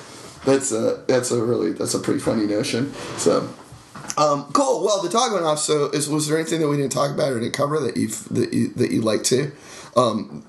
that's 0.45 0.71
a 0.71 1.03
that's 1.07 1.29
a 1.31 1.43
really 1.43 1.73
that's 1.73 1.93
a 1.93 1.99
pretty 1.99 2.19
funny 2.19 2.45
notion. 2.47 2.93
So. 3.17 3.47
Um, 4.17 4.45
cool. 4.51 4.83
Well, 4.83 5.03
the 5.03 5.09
talk 5.09 5.31
went 5.31 5.45
off. 5.45 5.59
So, 5.59 5.91
is 5.91 6.09
was 6.09 6.27
there 6.27 6.39
anything 6.39 6.59
that 6.61 6.67
we 6.67 6.77
didn't 6.77 6.91
talk 6.91 7.11
about 7.11 7.31
or 7.33 7.39
didn't 7.39 7.53
cover 7.53 7.79
that 7.81 7.97
you 7.97 8.07
that 8.31 8.51
you 8.51 8.69
that 8.69 8.89
you'd 8.89 9.03
like 9.03 9.21
to, 9.25 9.51
um, 9.95 10.43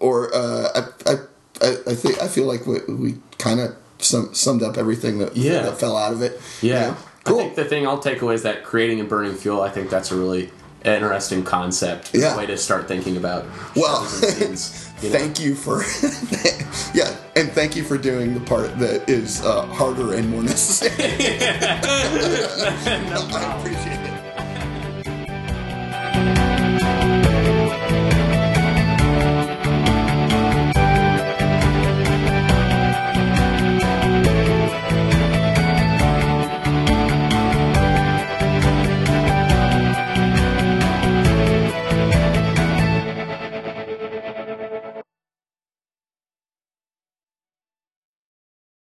or 0.00 0.34
uh, 0.34 0.68
I, 1.06 1.12
I 1.12 1.16
I 1.64 1.76
I 1.90 1.94
think 1.94 2.22
I 2.22 2.28
feel 2.28 2.44
like 2.46 2.66
we, 2.66 2.78
we 2.92 3.14
kind 3.38 3.60
of 3.60 3.74
sum, 3.98 4.34
summed 4.34 4.62
up 4.62 4.76
everything 4.78 5.18
that 5.18 5.36
Yeah. 5.36 5.62
that 5.62 5.78
fell 5.80 5.96
out 5.96 6.12
of 6.12 6.22
it. 6.22 6.40
Yeah. 6.62 6.74
yeah. 6.88 6.94
Cool. 7.24 7.38
I 7.40 7.42
think 7.44 7.54
the 7.56 7.64
thing 7.64 7.86
I'll 7.86 7.98
take 7.98 8.20
away 8.22 8.34
is 8.34 8.42
that 8.42 8.64
creating 8.64 9.00
and 9.00 9.08
burning 9.08 9.34
fuel. 9.34 9.62
I 9.62 9.70
think 9.70 9.88
that's 9.88 10.10
a 10.12 10.16
really 10.16 10.50
interesting 10.84 11.42
concept. 11.42 12.10
Yeah. 12.14 12.36
Way 12.36 12.44
to 12.46 12.58
start 12.58 12.86
thinking 12.86 13.16
about 13.16 13.46
Well, 13.74 14.04
scenes. 14.04 14.90
You 15.02 15.08
know? 15.10 15.18
Thank 15.18 15.40
you 15.40 15.54
for, 15.54 15.78
yeah, 16.94 17.16
and 17.34 17.50
thank 17.52 17.74
you 17.76 17.82
for 17.82 17.96
doing 17.96 18.34
the 18.34 18.40
part 18.40 18.78
that 18.78 19.08
is 19.08 19.40
uh, 19.42 19.64
harder 19.66 20.12
and 20.14 20.28
more 20.30 20.42
necessary. 20.42 20.92
I 23.00 23.56
appreciate 23.58 24.00
it. 24.00 24.03